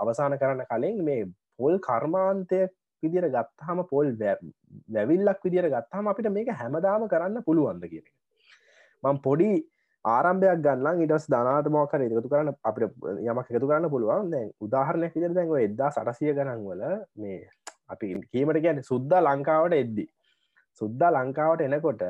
අවසාන 0.00 0.36
කරන්න 0.36 0.66
කලින් 0.66 1.00
මේ 1.04 1.24
පොල් 1.56 1.80
කර්මාන්තය 1.80 2.60
විදිර 3.02 3.26
ගත්තාම 3.30 3.82
පොල් 3.86 4.12
වැැවිල්ලක් 4.20 5.42
විදිර 5.44 5.66
ගත්තාම 5.68 6.12
අපිට 6.12 6.30
මේක 6.30 6.52
හැමදාම 6.54 7.08
කරන්න 7.08 7.44
පුළුවන්ද 7.44 7.90
කියන 7.90 8.06
මං 9.02 9.20
පොඩි 9.20 9.50
ආරම්භයක් 10.04 10.60
ගන්න 10.64 11.02
ඉටස් 11.04 11.26
ධනාට 11.26 11.68
මෝකර 11.68 12.00
එකතු 12.00 12.30
කරන්න 12.32 12.54
අපිට 12.62 12.92
යමක් 13.22 13.48
එකතු 13.50 13.66
කරන්න 13.66 13.90
පුළුවන්. 13.90 14.30
දැන් 14.30 14.50
උදාහරණයක් 14.60 15.14
විදිර 15.16 15.34
දැන්ව 15.34 15.56
එදදා 15.58 15.90
සටසිය 15.90 16.32
ගනන් 16.32 16.62
වල 16.64 16.82
මේ 17.16 17.38
අපි 17.88 18.14
කීමට 18.32 18.60
ගැන 18.64 18.82
සුද්ද 18.82 19.12
ලංකාවට 19.20 19.74
එද්දි. 19.74 20.04
සුද්දා 20.80 21.10
ලංකාවට 21.12 21.66
එනකොට 21.66 22.04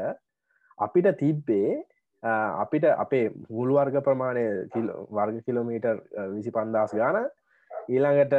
අපිට 0.79 1.09
තිබ්බේ 1.19 1.71
අපිට 2.23 2.85
අපේ 2.85 3.31
මුළු 3.49 3.75
වර්ග 3.75 4.03
ප්‍රමාණය 4.03 4.45
වර්ග 5.11 5.45
කිලෝමීටර් 5.45 5.97
විසි 6.35 6.51
පන්දස් 6.51 6.95
ගාන 6.95 7.29
ඊළඟට 7.89 8.35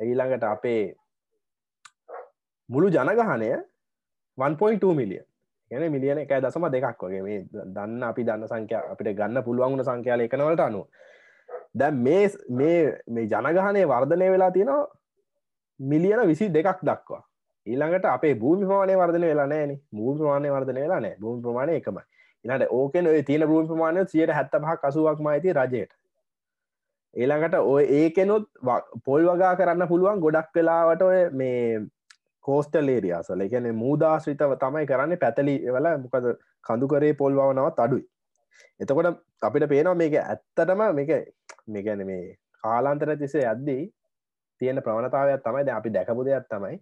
ඊළඟට 0.00 0.44
අපේ 0.44 0.94
මුළු 2.68 2.90
ජනගහනය 2.90 3.50
1.2 4.38 4.94
මිලියන් 4.94 5.24
එන 5.70 5.92
මිලියන 5.92 6.18
එකයි 6.18 6.40
දසම 6.40 6.66
දෙකක් 6.66 7.02
වගේ. 7.02 7.22
මේ 7.22 7.44
දන්න 7.52 8.02
අපි 8.02 8.24
දන්න 8.24 8.48
සංඛ්‍ය 8.48 8.74
අපිට 8.74 9.16
ගන්න 9.16 9.44
පුළුවන්ගුණ 9.44 9.84
සංඛ්‍යාල 9.84 10.20
එකනවලට 10.20 10.60
අනු 10.60 10.82
දැ 11.74 11.90
මේ 11.92 12.30
මේ 12.50 12.98
මේ 13.08 13.26
ජනගහනය 13.26 13.82
වර්ධනය 13.84 14.30
වෙලා 14.30 14.50
තියෙනවා 14.50 14.86
මිලියන 15.80 16.26
විසි 16.26 16.48
දෙකක් 16.48 16.82
දක්වා. 16.82 17.22
ඊළඟට 17.66 18.04
අපේ 18.06 18.34
භූමි 18.34 18.66
ප්‍රමාණය 18.66 18.96
වර්ධන 18.96 19.24
වෙලා 19.24 19.46
නෑන 19.46 19.72
භූමි 19.92 20.18
ප්‍රමාණය 20.18 20.50
වර්ධන 20.50 20.80
වෙලා 20.80 21.00
නෑ 21.00 21.16
භූමි 21.20 21.42
ප්‍රමාණය 21.42 21.76
එකම. 21.76 21.98
ඉනට 22.46 22.66
ඕකෙන් 22.70 23.06
ඔය 23.06 23.22
තියෙන 23.22 23.46
භූමි 23.48 23.68
ප්‍රමාණය 23.68 24.06
සියට 24.08 24.30
හැත්ත 24.30 24.56
පහ 24.56 24.76
කසුවක් 24.82 25.20
මයිති 25.20 25.54
රජයට. 25.54 25.92
ඊළඟට 27.14 27.58
ඔය 27.64 27.84
ඒකෙනුත් 27.98 28.48
පොල් 29.04 29.28
වගා 29.28 29.52
කරන්න 29.56 29.88
පුළුවන් 29.88 30.24
ගොඩක් 30.24 30.50
වෙලාවට 30.54 31.02
ඔය 31.02 31.20
මේ 31.32 31.60
කෝස්ටල් 32.44 32.90
ඒරියාසල 32.94 33.44
එකන 33.46 33.70
මූදාශ්‍රිතව 33.74 34.56
තමයි 34.56 34.86
කරන්න. 34.86 35.16
පැතලි 35.18 35.54
වල 35.68 35.88
මොකද 36.02 36.26
කඳුකරේ 36.66 37.14
පොල්වනවත් 37.14 37.78
අඩුයි. 37.78 38.04
එතකොට 38.80 39.22
අපිට 39.42 39.68
පේනවා 39.68 40.00
මේක 40.02 40.18
ඇත්තටම 40.22 40.82
මේක 40.94 41.12
මේගැන 41.68 42.04
මේ 42.06 42.36
කාලාන්තර 42.64 43.16
තිසේ 43.16 43.46
ඇද්දී 43.46 43.82
තියෙන 44.60 44.82
ප්‍රවණතාවයක් 44.82 45.42
තමයි. 45.42 45.70
අපි 45.70 45.90
දැකපු 45.90 46.28
දෙයක් 46.28 46.46
තමයි 46.52 46.78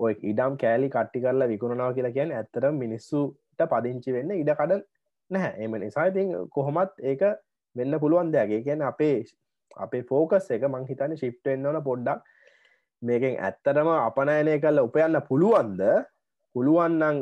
ඔය 0.00 0.12
ඉඩම් 0.24 0.56
කෑලි 0.56 0.88
කට්ටි 0.90 1.24
කරලා 1.24 1.48
විකුණනාව 1.48 1.94
කියලා 1.96 2.16
කියන 2.16 2.32
ඇත්තට 2.32 2.66
මිනිස්සුට 2.74 3.68
පදිංචි 3.72 4.16
වෙන්න 4.16 4.34
ඉඩ 4.34 4.52
කඩ 4.60 4.82
නැහැ. 5.30 5.64
එම 5.64 5.74
නිසා 5.84 6.06
ඉතින් 6.12 6.34
කොහොමත් 6.56 6.92
ඒක 7.02 7.22
වෙන්න 7.76 7.98
පුළුවන් 8.00 8.32
දෙයක්ගේ 8.34 8.62
කියන 8.66 8.82
අපේ 8.82 9.16
අපේ 9.76 10.02
ෆෝකස් 10.10 10.50
එක 10.56 10.66
මං 10.68 10.88
හිතන 10.90 11.16
ශිප්ටෙන්න්නවන 11.22 11.82
පොඩ්ඩක්. 11.88 12.20
මේකෙන් 13.02 13.38
ඇත්තටම 13.46 13.88
අපනයනය 13.94 14.58
කල්ල 14.60 14.84
උපයන්න 14.88 15.20
පුළුවන්ද? 15.30 15.82
පුළුවන්නන් 16.54 17.16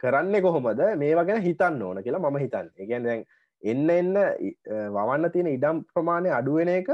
කරන්න 0.00 0.40
කොහොමද? 0.46 0.80
මේවා 1.02 1.26
ගැන 1.28 1.42
හිතන්න 1.48 1.82
ඕන 1.82 2.02
කියලා 2.04 2.24
මම 2.30 2.38
හිතන්න. 2.44 2.70
එකන් 2.76 3.04
දැන් 3.08 3.24
එන්න 3.62 3.90
එන්න 3.90 4.14
වවන්න 4.96 5.30
තියෙන 5.34 5.52
ඉඩම් 5.52 5.84
ප්‍රමාණය 5.92 6.30
අඩුවෙන 6.38 6.70
එක 6.78 6.90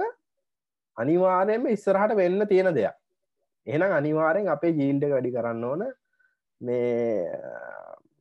අනිවාරයෙන්ම 0.96 1.66
ඉස්සරහට 1.74 2.16
වෙන්න 2.16 2.46
තියෙන 2.52 2.74
දෙයක්. 2.74 2.96
එහෙනම් 3.66 3.92
අනිවාරෙන් 3.98 4.48
අපේ 4.54 4.72
ජීල්ඩ 4.80 5.06
වැඩි 5.12 5.34
කරන්න 5.36 5.64
ඕන. 5.70 5.84
මේ 6.60 7.30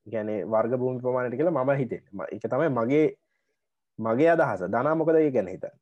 ගැන 0.08 0.30
වර්ග 0.48 0.74
භූමි 0.76 1.00
ප්‍රමාණයට 1.00 1.38
කියලා 1.38 1.56
මම 1.60 1.72
හිතෙන් 1.78 2.04
එක 2.32 2.46
තමයි 2.46 2.70
මගේ 2.72 3.06
මගේ 4.00 4.30
අදහස. 4.30 4.62
දනා 4.68 4.96
මොකද 4.96 5.16
ඒ 5.16 5.32
ගැන 5.32 5.48
හිතන්න? 5.48 5.76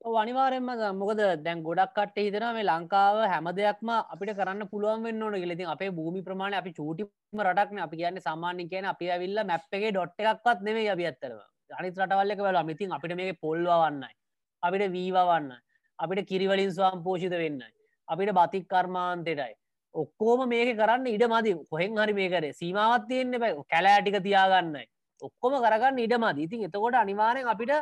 අනිවාරෙන්ම 0.00 0.70
මොකද 0.94 1.20
දැන් 1.44 1.62
ගොඩක් 1.62 1.94
කට 1.94 2.16
හිතන 2.18 2.46
මේ 2.54 2.64
ලංකාව 2.64 3.16
හැම 3.24 3.48
දෙයක්ම 3.52 3.90
අපිට 3.90 4.32
කරන්න 4.34 4.68
පුළුවන් 4.68 5.02
වෙන්න 5.02 5.22
ඕන 5.22 5.36
ගෙලති 5.36 5.66
අපේ 5.66 5.90
භූමි 5.90 6.22
ප්‍රමාණ 6.22 6.54
අපි 6.54 6.72
චූටිම 6.72 7.08
රටක්න 7.38 7.78
අපි 7.78 7.96
කියන්න 7.96 8.20
සාමාන්‍ය 8.20 8.68
කියන 8.68 8.84
අපි 8.86 9.10
ඇවිල්ල 9.10 9.44
මැප් 9.44 9.68
එකේ 9.70 9.92
ඩොට් 9.92 10.24
එකක්වත් 10.24 10.62
නෙවේ 10.62 10.88
අපි 10.88 11.06
ඇත්තරව 11.06 11.40
අනිත් 11.72 11.98
රටවල්ලක 11.98 12.40
වෙලා 12.40 12.64
මිතින් 12.64 12.92
අපිට 12.92 13.16
මේක 13.16 13.40
පොල්වවන්නයි 13.40 14.14
අපිට 14.62 14.92
වීවවන්න 14.92 15.52
අපිට 15.98 16.28
කිරිවලින් 16.28 16.72
ස්වාම් 16.72 17.04
පෝෂිත 17.04 17.34
වෙන්න 17.34 17.60
අපිට 18.08 18.32
බතික් 18.32 18.64
කර්මාන්තයටයි. 18.66 19.52
ඔක්කෝම 19.94 20.48
මේක 20.48 20.76
කරන්න 20.76 21.06
ඉඩ 21.06 21.24
මදි. 21.26 21.52
කොහෙන් 21.68 21.96
හරි 21.96 22.14
මේකර 22.14 22.44
සීමාවත් 22.52 23.08
තියෙන්න්න 23.08 23.40
බැ 23.40 23.54
කැලෑටික 23.68 24.22
තියාගන්නයි. 24.22 24.84
ඔක්කොම 25.22 25.54
කරගන්න 25.64 25.98
ඉඩ 25.98 26.14
මදී. 26.16 26.44
ඉතින් 26.44 26.64
එතකොට 26.68 26.94
අනිවාරෙන් 26.94 27.46
අපිට 27.46 27.72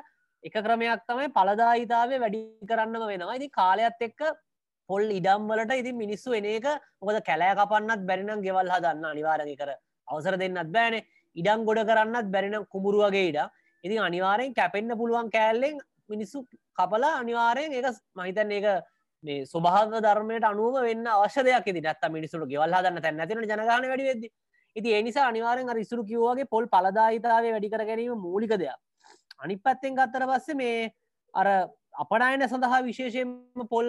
එක 0.44 0.54
ක්‍රමයක් 0.56 1.02
තමයි 1.06 1.28
පලදායිතාවේ 1.30 2.20
වැඩි 2.20 2.40
කරන්නම 2.66 3.06
වෙනවා. 3.06 3.36
ඉති 3.36 3.48
කාලයක්ත් 3.50 4.02
එක්ක 4.02 4.20
පොල් 4.88 5.04
ඉඩම්වලට 5.10 5.72
ඉතින් 5.74 5.96
මිනිස්සු 5.96 6.32
එන 6.32 6.44
එක 6.46 6.66
මොකද 7.00 7.20
කැලෑ 7.24 7.54
කපන්නත් 7.54 8.06
බැරිනම් 8.08 8.42
ගෙවල් 8.42 8.72
හදන්න 8.74 9.04
අනිවාරග 9.04 9.54
කර 9.60 9.70
අවසර 10.08 10.36
දෙන්නත් 10.36 10.72
බෑනේ. 10.72 11.04
ඉඩම් 11.36 11.64
ගොඩ 11.68 11.84
කරන්නත් 11.84 12.32
බැරිනම් 12.34 12.64
කුමුරුවගේ 12.72 13.28
ඉඩ 13.30 13.40
ඉතින් 13.84 14.00
අනිවාරයෙන් 14.00 14.54
කැපෙන්න්න 14.54 14.98
පුළුවන් 15.00 15.30
කෑල්ලෙන් 15.30 15.76
මිනිස්සු 16.08 16.46
කපලා 16.78 17.18
අනිවාරයෙන් 17.22 17.72
එක 17.72 17.86
මහිතන් 18.16 18.50
ඒක 18.52 18.66
මේ 19.24 19.44
ස්වභාග 19.44 19.94
ධර්මයට 19.98 20.44
අනුව 20.44 20.76
වෙන්න 20.81 21.07
අවශ්‍ය 21.09 21.42
දෙයක් 21.42 21.64
ති 21.66 21.72
නත්ත 21.74 22.11
මිනිසුට 22.11 22.46
ගෙවල් 22.46 22.72
හදන්න 22.72 23.02
තැන්න 23.02 23.20
ඇතින 23.20 23.42
ජනගන 23.42 23.88
වැඩි 23.88 24.04
වෙද 24.04 24.28
ඉති 24.76 24.94
එනිසා 24.94 25.26
අනිවාරෙන් 25.28 25.72
ඉස්සුරු 25.76 26.04
කිව්වගේ 26.04 26.46
පොල් 26.46 26.66
පලදායිතාවේ 26.66 27.52
වැඩි 27.52 27.70
කර 27.70 27.85
ගැනීම 27.85 28.18
මූලික 28.18 28.50
දෙයක්. 28.52 28.78
අනි 29.38 29.57
පැත්තෙන් 29.59 29.96
ගත්තර 29.96 30.26
පස්සේ 30.26 30.54
මේ 30.54 30.92
අර 31.35 31.46
අපනයන 31.94 32.46
සඳහා 32.46 32.83
විශේෂයෙන්ම 32.83 33.68
පොල් 33.68 33.87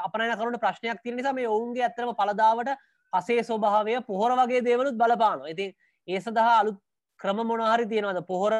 අපනය 0.00 0.30
කරුට 0.32 0.60
ප්‍රශ්නයක් 0.60 1.02
තිර 1.02 1.14
නිසා 1.14 1.32
මේ 1.32 1.48
ඔවුන්ගේ 1.48 1.84
ඇතරම 1.84 2.14
පලදාවට 2.14 2.74
පසේ 3.12 3.42
ස්වභාවය 3.42 4.00
පොහොර 4.02 4.32
වගේ 4.34 4.64
දේවලුත් 4.64 4.96
බලපාන 4.96 5.46
ඉතින් 5.46 5.74
ඒ 6.08 6.20
සඳහා 6.20 6.58
අලුත් 6.60 6.78
ක්‍රම 7.20 7.38
මොනහරි 7.44 7.86
තියෙනවද? 7.86 8.26
පොහොර 8.26 8.52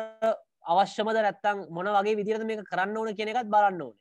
අවශ්‍යමද 0.64 1.18
නැත්තං 1.18 1.66
මොන 1.70 1.92
වගේ 1.96 2.16
විදිරද 2.16 2.44
මේක 2.44 2.64
කරන්න 2.64 2.96
ඕන 2.96 3.16
කෙනෙකත් 3.16 3.48
බලන්න 3.48 3.82
ඕන. 3.82 3.94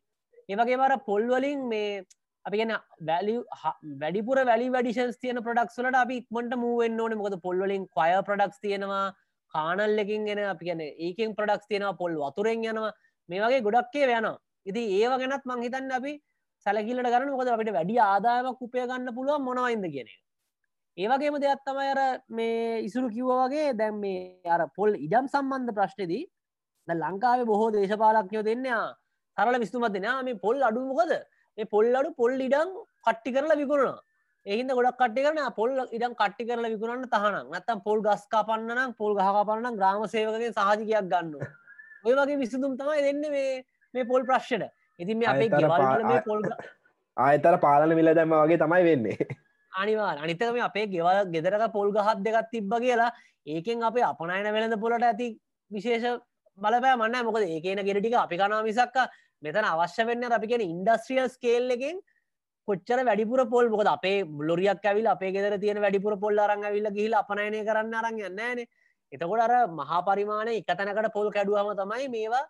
ඒවගේ 0.49 0.77
මර 0.77 0.97
පොල්වලින් 1.10 1.67
මේ 1.71 2.06
අපි 2.45 2.58
ගෙන 2.58 2.73
වැලි 3.10 3.36
වැඩිපුර 4.01 4.38
වැලි 4.51 4.71
වැඩිෂන්ස් 4.75 5.19
තියන 5.19 5.43
ප්‍රඩක්ස්ලට 5.47 5.99
අපි 6.03 6.21
ඉක්මට 6.21 6.56
මූුවෙන් 6.63 6.99
ඕන. 6.99 7.17
මොකද 7.17 7.38
පොල්වලින් 7.41 7.88
කොය 7.89 8.12
ප්‍රඩක්ස් 8.29 8.60
තියෙනවා 8.60 9.06
කානල්ලකින් 9.53 10.25
ගෙන 10.25 10.43
අපි 10.45 10.65
කියන 10.65 10.82
ඒකෙන් 10.82 11.36
ප්‍රඩක්ස් 11.38 11.67
තියෙනවා 11.69 11.99
පොල් 12.01 12.19
වතුරෙන් 12.23 12.65
යනවා. 12.65 12.91
මේ 13.29 13.41
වගේ 13.41 13.62
ගොඩක්කේ 13.62 14.06
යනවා. 14.10 14.38
ඉති 14.65 14.82
ඒව 14.99 15.17
ගැනත් 15.21 15.45
මං 15.45 15.63
හිතන්න 15.65 15.91
අපි 15.91 16.13
සැලකිලට 16.65 17.10
ගන්න 17.13 17.32
මොකද 17.32 17.49
අපිට 17.53 17.73
වැඩි 17.77 17.95
ආදායමක් 18.01 18.62
උපය 18.65 18.79
ගන්න 18.82 19.15
පුළුවන් 19.15 19.43
මොනවයින්ද 19.47 19.88
කියන 19.95 20.10
ඒවගේම 20.97 21.38
දෙයක් 21.43 21.63
තමයි 21.67 21.89
අර 21.93 22.01
මේ 22.29 22.84
ඉසුරු 22.88 23.10
කිව්ව 23.15 23.32
වගේ 23.39 23.73
දැම් 23.79 23.99
මේ 23.99 24.51
අර 24.56 24.62
පොල් 24.77 24.95
ඉඩම් 24.95 25.27
සම්බන්ධ 25.27 25.75
ප්‍රශ්නදී 25.77 26.23
ද 26.88 26.95
ලංකාවේ 26.95 27.49
බොහෝ 27.51 27.71
දේශපාලක්යෝ 27.75 28.45
දෙන්නවා 28.49 28.86
සරල 29.38 29.60
විස්තුමත් 29.63 29.93
දෙනා 29.96 30.17
මේ 30.24 30.39
පොල් 30.46 30.58
අඩුමොකද 30.69 31.13
මේ 31.58 31.69
පොල් 31.74 31.96
අඩු 31.96 32.12
පොල් 32.22 32.34
ඉඩම් 32.48 32.69
කට්ටි 33.06 33.34
කරලා 33.36 33.58
විකුණනවා. 33.62 34.02
එහින්ද 34.46 34.72
ගොඩක් 34.78 34.98
කට්ටි 35.02 35.26
කරන 35.26 35.39
පොල් 35.60 35.72
ඉඩම් 35.98 36.13
කට්ටි 36.22 36.48
කරල 36.50 36.65
විකුණන්න 36.74 37.10
තහනම්. 37.13 37.50
නැත්තම් 37.54 37.84
පොල් 37.88 38.00
ගස් 38.08 38.24
කාපන්නනම් 38.34 38.96
පොල් 39.00 39.13
ගහකාපන්න 39.19 39.78
ග්‍රාම 39.80 40.06
සේවකගේ 40.13 40.52
සහජකයක් 40.52 41.10
ගන්න 41.12 41.34
ඔය 42.06 42.13
වගේ 42.13 42.39
විසඳුම් 42.43 42.78
තමයි 42.80 43.02
දෙන්න 43.08 43.24
මේ 43.36 43.52
මේ 43.93 44.10
පොල් 44.12 44.26
ප්‍රශ්්ට 44.30 44.65
ඉතින් 45.00 45.17
මේ 45.19 45.30
අපේ 45.34 45.50
ගෙවල් 45.52 46.06
මේ 46.10 46.22
පොල් 46.28 46.43
ආයතර 47.17 47.56
පාලන 47.65 47.96
විල 47.96 48.13
දැම 48.13 48.36
වගේ 48.36 48.60
තමයි 48.63 48.84
වෙන්නේ. 48.89 49.17
අනිවා 49.72 50.12
අනිතකම 50.26 50.60
අපේ 50.69 50.86
ගෙවල් 50.88 51.32
ගෙදරක 51.34 51.65
පොල් 51.78 51.89
ගහත් 51.96 52.19
දෙකත් 52.28 52.52
තිබ්බ 52.52 52.78
කියලා 52.86 53.12
ඒකෙන් 53.48 53.84
අපේ 53.84 54.06
අපනයන 54.12 54.54
වෙළඳ 54.56 54.80
පොලට 54.84 55.04
ඇති 55.04 55.28
විශේෂ 55.72 56.22
බලපෑ 56.58 56.96
මන්න 56.98 57.26
මොකද 57.26 57.43
ඒකන 57.46 57.82
ගෙරටික 57.88 58.15
අපි 58.15 58.38
කනා 58.38 58.62
මිසක්ක 58.63 58.98
මෙතන 59.43 59.65
අවශ්‍ය 59.65 60.06
වෙන්න 60.06 60.29
අපි 60.29 60.47
කියෙන 60.47 60.65
ඉන්ඩස්ට්‍රියල් 60.65 61.29
ස්කේල් 61.29 61.75
එකෙන් 61.75 61.99
කොච්චර 62.67 62.99
වැඩිපුර 63.01 63.45
පොල් 63.47 63.69
මොකද 63.69 63.88
අපේ 63.88 64.17
ලොරියක් 64.43 64.86
ඇවිල් 64.86 65.08
අපේ 65.08 65.32
ගෙදර 65.32 65.60
තියෙන 65.60 65.79
වැඩිපුර 65.79 66.15
පොල් 66.17 66.39
අරං 66.39 66.63
ඇවිල්ල 66.63 66.89
ගිහිල 66.91 67.15
අපනයනය 67.15 67.62
කරන්න 67.62 67.95
අරන් 67.95 68.19
යන්නෑන 68.21 68.65
එතකොට 69.12 69.41
අර 69.41 69.53
මහා 69.73 70.01
පරිමාණය 70.03 70.58
එක 70.58 70.67
තැනකට 70.71 71.13
පොල් 71.13 71.29
කැඩුවම 71.29 71.71
තමයි 71.75 72.10
මේවා 72.10 72.43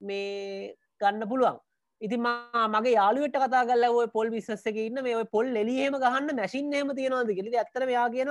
මේ 0.00 0.74
ගන්න 1.00 1.28
පුළුවන්. 1.28 1.58
ඉතින් 2.00 2.20
මගේ 2.68 2.94
යාලුවට 2.94 3.38
කතා 3.38 3.64
කල 3.64 3.84
ඔය 3.92 4.06
පොල් 4.08 4.30
විස්සක 4.30 4.78
ඉන්න 4.78 5.02
මේ 5.02 5.16
ඔය 5.16 5.26
පොල් 5.26 5.46
එලියම 5.54 5.96
ගහන්න 5.96 6.34
මැසින් 6.34 6.72
හෙම 6.72 6.94
තියෙනවාද 6.94 7.32
කිලි 7.32 7.56
ඇත්තර 7.56 7.88
යා 7.90 8.08
කියන 8.10 8.30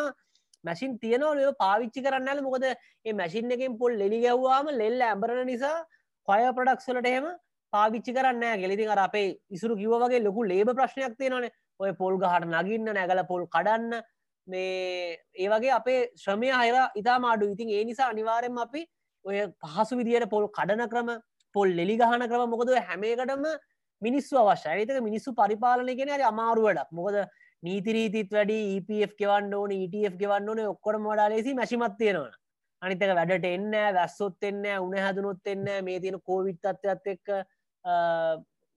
මැසින් 0.63 0.99
තියනව 0.99 1.51
පාවිච්චි 1.57 2.01
කරන්න 2.01 2.43
මොකද 2.43 2.65
ඒ 2.65 3.13
මැසින් 3.13 3.51
එකින් 3.51 3.77
පොල් 3.77 3.93
ලෙලි 3.95 4.21
ගැව්වාම 4.21 4.71
ලෙල්ල 4.73 5.01
ඇඹරණ 5.03 5.47
නිසා 5.47 5.75
හොය 6.27 6.47
ප්‍රඩක්ස්වලට 6.53 7.07
එහෙම 7.07 7.27
පාවිච්චි 7.73 8.13
කරන්න 8.13 8.61
ගෙලිති 8.61 8.87
අර 8.87 8.99
අපේ 8.99 9.37
ඉසුරු 9.51 9.75
කිව 9.75 9.95
වගේ 9.95 10.23
ලොකු 10.23 10.43
ලේබ 10.43 10.69
ප්‍රශ්නයක් 10.71 11.17
තියෙනනේ 11.17 11.51
ඔය 11.79 11.91
පොල් 11.93 12.17
ගහට 12.17 12.51
නගින්න 12.53 12.91
නැගල 12.91 13.23
පොල් 13.31 13.47
කඩන්න. 13.47 14.03
මේ 14.47 15.17
ඒ 15.35 15.47
වගේ 15.47 15.73
අපේ 15.79 15.97
ශ්‍රමය 16.15 16.51
අයර 16.53 16.75
ඉතා 16.95 17.17
මාඩු 17.19 17.49
ඉතින් 17.53 17.69
ඒ 17.69 17.83
නිසා 17.83 18.11
අනිවාරෙන් 18.13 18.61
අපි 18.65 18.83
ඔය 19.25 19.39
පහසු 19.63 19.99
විදියට 19.99 20.29
පොල් 20.29 20.47
කඩන 20.49 20.85
ක්‍රම 20.89 21.09
පොල් 21.55 21.75
ලෙලි 21.79 21.97
ගහන 21.97 22.27
ක්‍රම 22.31 22.53
මොකද 22.53 22.71
හැමේකටම 22.81 23.45
මිනිස්සු 24.01 24.39
අවශ්‍යය. 24.43 24.73
ඒතක 24.75 25.03
මිනිස්සු 25.03 25.35
පරිපාලනය 25.35 25.97
කෙන 25.99 26.09
අරි 26.09 26.23
අමාරු 26.23 26.67
වැඩක්. 26.67 26.89
මොකද 26.91 27.15
නීතිරීතිත් 27.63 28.31
වැඩි 28.31 28.57
EPF 28.77 29.13
ගෙවන්න 29.21 29.53
ඕන 29.53 29.71
ETF 29.73 30.17
ගෙවන්න 30.21 30.49
ඕන. 30.49 30.59
ඔක්කොට 30.73 31.01
මොඩාලෙසි 31.01 31.57
මැසිමත් 31.59 31.97
තියෙනවන. 32.01 32.33
අනිතක 32.81 33.13
වැඩට 33.19 33.45
එන්න 33.51 33.71
වැස්සොත් 33.97 34.49
එන්න 34.49 34.65
උන 34.79 34.97
හැදනුත් 34.97 35.53
එන්න 35.53 35.69
මේ 35.83 35.99
තියෙන 35.99 36.19
කෝවිත් 36.21 36.65
අත්වත් 36.71 37.13
එක්ක 37.13 37.31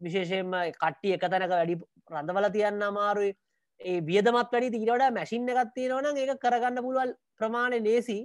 විශේෂයෙන්ම 0.00 0.52
කට්ටි 0.82 1.14
එක 1.16 1.24
තැනක 1.30 1.52
වැඩි 1.52 1.76
රඳවල 2.10 2.50
තියන්න 2.56 2.82
අමාරුයි. 2.90 3.32
ඒ 3.80 4.00
වියදමත් 4.08 4.52
වැඩි 4.52 4.70
තිීරට 4.76 5.14
මැසින් 5.18 5.48
එකත් 5.48 5.72
තියෙනවන 5.76 6.16
ඒක 6.16 6.32
කරගන්න 6.44 6.82
පුළුවල් 6.84 7.12
ප්‍රමාණය 7.38 7.80
ලේසි. 7.88 8.18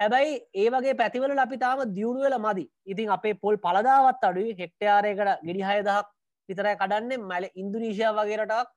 හැබැයි 0.00 0.40
ඒ 0.54 0.68
වගේ 0.74 0.96
පැතිවල 1.00 1.38
අපි 1.44 1.56
තාම 1.58 1.84
දියුණුවල 1.96 2.36
මදි. 2.46 2.64
ඉතින් 2.86 3.14
අපේ 3.16 3.34
පොල් 3.34 3.56
පලදාවත් 3.58 4.24
අඩුයි. 4.30 4.56
හෙක්ටයාරයකට 4.60 5.46
ගෙඩි 5.46 5.62
හයදහක් 5.70 6.06
විතරයි 6.48 6.76
කඩන්නේ. 6.82 7.18
මැල 7.30 7.44
ඉන්දුනීශය 7.54 8.12
වගේරටක් 8.18 8.68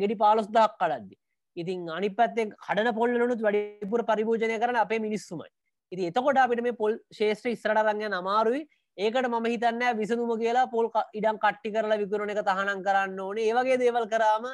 ගෙඩි 0.00 0.20
පාලොස් 0.22 0.48
දහක් 0.48 0.74
කඩද්දි. 0.82 1.16
ඉතින් 1.56 1.88
අනි 1.90 2.10
පැත්තේ 2.10 2.50
කඩන 2.66 2.94
පොල්ලනුත් 2.94 3.40
වැඩිපුර 3.46 4.02
පරිභෝජනය 4.10 4.58
කරන 4.58 4.76
අපේ 4.76 5.00
මිනිස්සුමයි. 5.06 5.50
ඉති 5.92 6.06
එතකොට 6.10 6.38
අපිට 6.38 6.62
මේ 6.62 6.78
පොල් 6.82 6.98
ශේෂත්‍ර 7.18 7.50
ඉස්රට 7.50 7.82
රංගය 7.82 8.08
නමාරුයි 8.08 8.62
ඒකට 9.00 9.26
මම 9.26 9.46
හිතන්න 9.46 9.82
විසඳුම 9.98 10.32
කියලා 10.40 10.66
පොල් 10.72 10.88
ඉඩම් 11.18 11.38
කට්ටි 11.44 11.72
කරලා 11.74 12.00
විකරන 12.00 12.32
එක 12.32 12.42
තහනම් 12.42 12.80
කරන්න 12.86 13.20
ඕනේ. 13.20 13.46
ඒවගේ 13.48 13.78
දේවල් 13.78 14.06
කරාම 14.08 14.44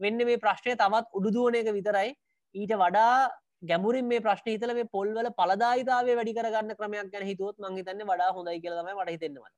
වෙන්න 0.00 0.26
මේ 0.28 0.42
ප්‍රශ්නය 0.42 0.74
තවත් 0.74 1.06
උඩුදුවන 1.18 1.56
එක 1.56 1.70
විතරයි. 1.72 2.10
ඊට 2.54 2.74
වඩා 2.76 3.30
ගැමුරින් 3.64 4.06
මේ 4.06 4.24
ප්‍රශ්න 4.26 4.50
හිතල 4.52 4.74
මේ 4.78 4.90
පොල්වල 4.96 5.28
පලදායිතාව 5.38 6.10
වැඩි 6.10 6.34
කරගන්න 6.38 6.78
ක්‍රමයක් 6.80 7.12
ගැන 7.12 7.24
හිතුවත් 7.30 7.56
මංහිතන්න 7.58 8.04
වඩා 8.10 8.32
හොඳයි 8.32 8.60
කියලම 8.60 8.90
වට 8.90 9.14
හිතෙන්නවා 9.16 9.52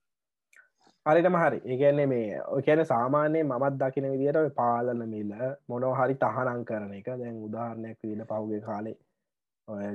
හරිටම 1.07 1.37
හරි. 1.37 1.59
ඒගැන්නේ 1.65 2.07
මේ 2.07 2.39
ඔකැන 2.53 2.85
සාමාන්‍යය 2.85 3.43
මමත් 3.43 3.75
දකින 3.83 4.09
විදිට 4.13 4.55
පාලන 4.55 5.03
මිල්ල 5.09 5.35
මොනෝ 5.69 5.93
හරි 5.95 6.19
තහනං 6.23 6.65
කරන 6.65 6.95
එක. 7.01 7.11
දැන් 7.21 7.43
උදාහරණයක් 7.49 7.99
විදින 8.03 8.25
පහුගේ 8.31 8.63
කාලේ 8.69 8.97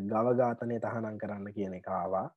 ගවඝාතනය 0.09 0.83
තහනං 0.85 1.17
කරන්න 1.23 1.57
කියන 1.57 1.79
එකවා 1.79 2.27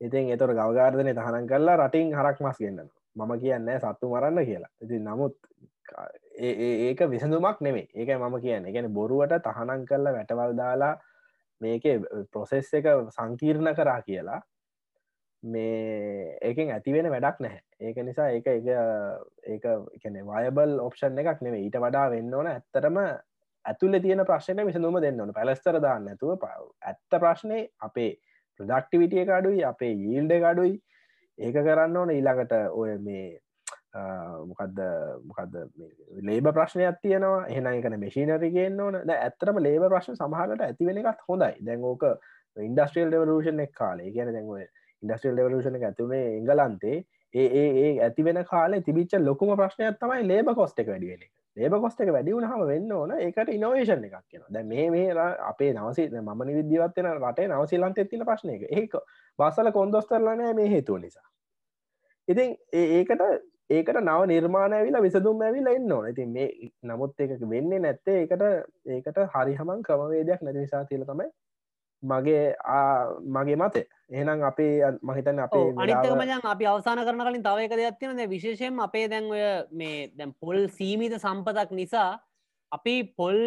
ඉතින් 0.00 0.30
එතොට 0.34 0.54
ගවගාර්ධනය 0.54 1.14
තහනන් 1.14 1.46
කරලා 1.46 1.76
රටින් 1.76 2.14
හරක් 2.14 2.40
මස් 2.40 2.58
ගන්න 2.58 2.90
මම 3.16 3.32
කියන්න 3.42 3.70
සත්තු 3.78 4.10
මරන්න 4.10 4.44
කියලා. 4.44 4.70
ඉති 4.80 4.98
නමුත් 5.00 5.36
ඒක 6.38 7.00
විසඳුමක් 7.10 7.60
නෙමේ 7.60 7.88
ඒක 7.94 8.10
මම 8.16 8.36
කියන්න. 8.40 8.72
ගැන 8.72 8.92
බොරුවට 8.92 9.42
තහනන් 9.42 9.86
කරලා 9.86 10.12
වැටවල් 10.12 10.54
දාලා 10.56 10.94
මේක 11.60 11.82
ප්‍රොසෙස් 12.32 12.70
එක 12.74 12.86
සංකීර්ණ 13.10 13.74
කරා 13.74 14.02
කියලා 14.02 14.40
මේ 15.42 16.38
ඒකෙන් 16.42 16.70
ඇතිවෙන 16.70 17.10
වැඩක් 17.10 17.40
නැහැ. 17.40 17.62
ඒක 17.80 17.96
නිසා 18.04 18.28
ඒක 18.30 18.46
එක 18.46 18.66
ඒක 19.44 19.64
එකන 19.98 20.20
වයබල් 20.26 20.78
ඔප්ෂන් 20.80 21.18
එකක් 21.18 21.42
නෙවේ 21.42 21.64
ඊට 21.64 21.78
වඩා 21.78 22.10
වෙන්න 22.10 22.34
ඕන 22.34 22.50
ඇත්තරම 22.52 22.98
ඇතුල 23.64 24.00
තියෙන 24.00 24.24
ප්‍රශ්නය 24.26 24.66
විසඳුම 24.66 25.00
දෙන්න 25.02 25.20
ඕන. 25.20 25.34
පැලස්තර 25.34 25.80
දාන්න 25.82 26.08
ඇතුව 26.08 26.46
ඇත්ත 26.46 27.18
ප්‍රශ්නය 27.18 27.66
අපේ 27.80 28.12
ප්‍රඩක්ටිවිටිය 28.60 29.26
අඩුයි 29.38 29.64
අපේ 29.64 29.92
යීල්ඩ 29.94 30.48
අඩුයි. 30.52 30.78
ඒක 31.38 31.58
කරන්න 31.58 31.96
ඕන 31.96 32.10
ඊළඟට 32.10 32.54
ඔය 32.74 32.96
මේ 33.00 33.26
මොකක්ද 33.94 34.80
මොකක්ද 35.24 35.54
ලේබ 36.22 36.48
ප්‍රශ්නයක් 36.52 36.98
තියෙනවා. 37.02 37.46
එහන 37.48 37.70
එකන 37.72 37.98
මෙශීනරිගෙන් 38.00 38.80
ඕන. 38.80 38.98
ඇත්තරම 39.10 39.62
ලේබ 39.66 39.86
ප්‍රශ්න 39.88 40.16
සමහලට 40.16 40.66
ඇතිවෙන 40.66 41.00
එකත් 41.04 41.22
හොඳයි. 41.28 41.54
දැන්ෝක 41.64 42.04
ඉන්ඩස්ට්‍රියල් 42.56 43.10
ඩෙවලූෂන් 43.10 43.60
එක් 43.60 43.72
කාලේ. 43.74 44.12
කියන 44.12 44.32
දැන්ව 44.32 44.58
ඉන්ඩස්ට්‍රියල් 45.02 45.36
ඩෙවලූෂන 45.36 45.80
ඇතුනේ 45.82 46.24
එංගලන්තේ. 46.38 47.04
ඒ 47.34 47.48
ඒ 47.54 47.90
ඇතිවෙන 48.00 48.44
කාලේ 48.44 48.80
තිබිච්ච 48.82 49.18
ලොකුම 49.20 49.56
ප්‍රශ්නයක් 49.56 49.98
තමයි 50.00 50.28
ලේබ 50.28 50.54
කොස්ට 50.54 50.80
එක 50.80 50.92
වැඩිවෙන 50.92 51.22
එක. 51.22 51.32
ලේබ 51.58 51.76
කොස්ට 51.82 52.00
එක 52.00 52.12
වැඩි 52.14 52.34
වුණහම 52.34 52.64
වෙන්න 52.70 52.92
ඕන. 52.92 53.14
ඒකට 53.18 53.52
ඉනෝවේෂන් 53.54 54.06
එකක් 54.08 54.24
කියෙන 54.24 54.46
දැ 54.50 54.64
මේ 54.64 54.88
මේ 54.90 55.28
අපේ 55.48 55.72
නවසි 55.72 56.08
මම 56.12 56.44
විද්‍යවත්වන 56.50 57.10
රටේ 57.14 57.48
නවසිලන්ත 57.48 57.98
එතින 57.98 58.24
ප්‍රශ්නය 58.24 58.56
එක 58.56 58.64
ඒක 58.72 58.96
බස්සල 59.38 59.72
කොන්දොස්තරලනෑ 59.72 60.54
මේ 60.54 60.68
හේතුව 60.68 61.00
නිසා. 61.00 61.26
ඉතින් 62.28 62.56
ඒකට 62.74 63.24
ඒකට 63.70 64.00
නව 64.00 64.28
නිර්මාණ 64.28 64.74
ඇවිලා 64.74 65.02
විසදුම් 65.02 65.42
ඇවිලා 65.42 65.74
එන්න 65.78 65.92
ඕන. 65.92 66.08
ඉතින් 66.08 66.30
මේ 66.32 66.48
නමුත් 66.84 67.20
එක 67.20 67.36
වෙන්නේ 67.46 67.80
නැත්තේ 67.80 68.16
ඒකට 68.20 68.44
ඒකට 68.88 69.20
හරිහමන් 69.34 69.82
ක්‍රමවේදයක් 69.82 70.42
නැති 70.42 70.64
නිසා 70.64 70.84
තිල 70.84 71.04
තමයි 71.04 71.28
මගේ 72.02 72.54
මගේ 73.28 73.56
මතේ 73.56 73.86
එහනම් 74.10 74.42
අපේ 74.42 74.92
මහිතන් 75.02 75.38
අපේ 75.38 75.64
අනිතක 75.76 76.12
මජන් 76.12 76.46
අපි 76.46 76.66
අවසාන 76.66 76.98
කරන 77.00 77.20
කලින් 77.20 77.42
තවයක 77.42 77.72
දෙයක් 77.72 77.98
තියෙන 77.98 78.30
විශේෂයෙන් 78.30 78.80
අපේ 78.80 79.08
දැන් 79.08 79.26
ඔය 79.26 79.42
මේ 79.72 80.10
දැන් 80.10 80.34
පොල් 80.36 80.68
සීමිත 80.70 81.12
සම්පතක් 81.14 81.72
නිසා 81.72 82.20
අපි 82.72 82.94
පොල් 83.16 83.38